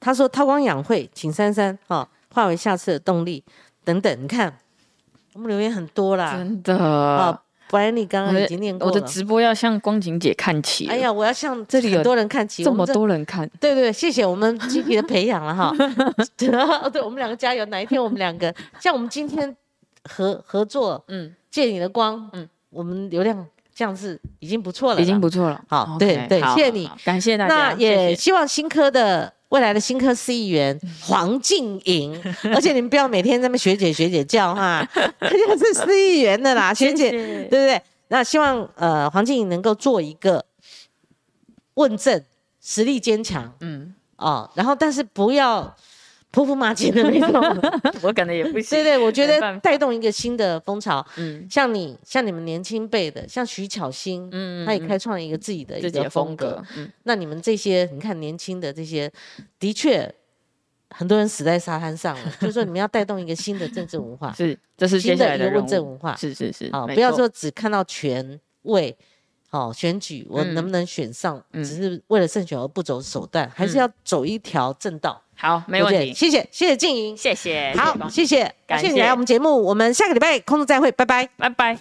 [0.00, 3.44] 他说韬光养晦，请珊珊哈化为下次的动力
[3.84, 4.22] 等等。
[4.22, 4.58] 你看，
[5.34, 6.76] 我们留言很多啦，真的。
[6.76, 10.88] 啊，不然你刚刚已经念过我的直播要向光景姐看齐。
[10.88, 13.48] 哎呀，我要向这里很多人看齐，这么多人看。
[13.60, 15.72] 对对，谢谢我们集体的培养了哈。
[16.36, 17.64] 对，我们两个加油。
[17.66, 19.56] 哪一天我们两个像我们今天
[20.04, 25.62] 合合作，嗯，借你的光，嗯，我们流量这样是已经不错了，已经不错了。
[25.68, 27.54] 好，对对，谢谢你，感谢大家。
[27.54, 29.32] 那也希望新科的。
[29.52, 32.18] 未来的新科司议员 黄静莹，
[32.54, 34.78] 而且你们不要每天在那学姐学姐叫哈，
[35.20, 37.82] 人家是司议员的啦，学姐，对不对？
[38.08, 40.42] 那希望呃黄静莹能够做一个
[41.74, 42.24] 问政，
[42.62, 45.76] 实力坚强，嗯哦，然后但是不要。
[46.34, 47.42] 泼妇骂街的那种，
[48.02, 48.70] 我可能也不行。
[48.70, 51.06] 对对，我觉得带动一个新的风潮。
[51.18, 56.64] 嗯，像你，像你们年轻辈的，像徐巧芯，嗯，他也开创了一个自己的一个风格。
[56.76, 59.12] 嗯，那你们这些，你看年轻的这些，
[59.58, 60.10] 的确
[60.88, 62.32] 很多人死在沙滩上了。
[62.40, 66.16] 就是说，你们要带动一个新的政治文化，是，这是新的一个问政文化。
[66.16, 68.96] 是是是，好，不要说只看到权位。
[69.50, 75.22] 哦，选举我能不能选上，只是为了胜选而不走手段，还是要走一条正道。
[75.42, 76.14] 好，没问题。
[76.14, 77.74] 谢谢，谢谢静莹，谢谢。
[77.76, 81.76] 好，谢谢，感谢你来我们节目，我们下个礼拜空中再会，拜拜，拜拜。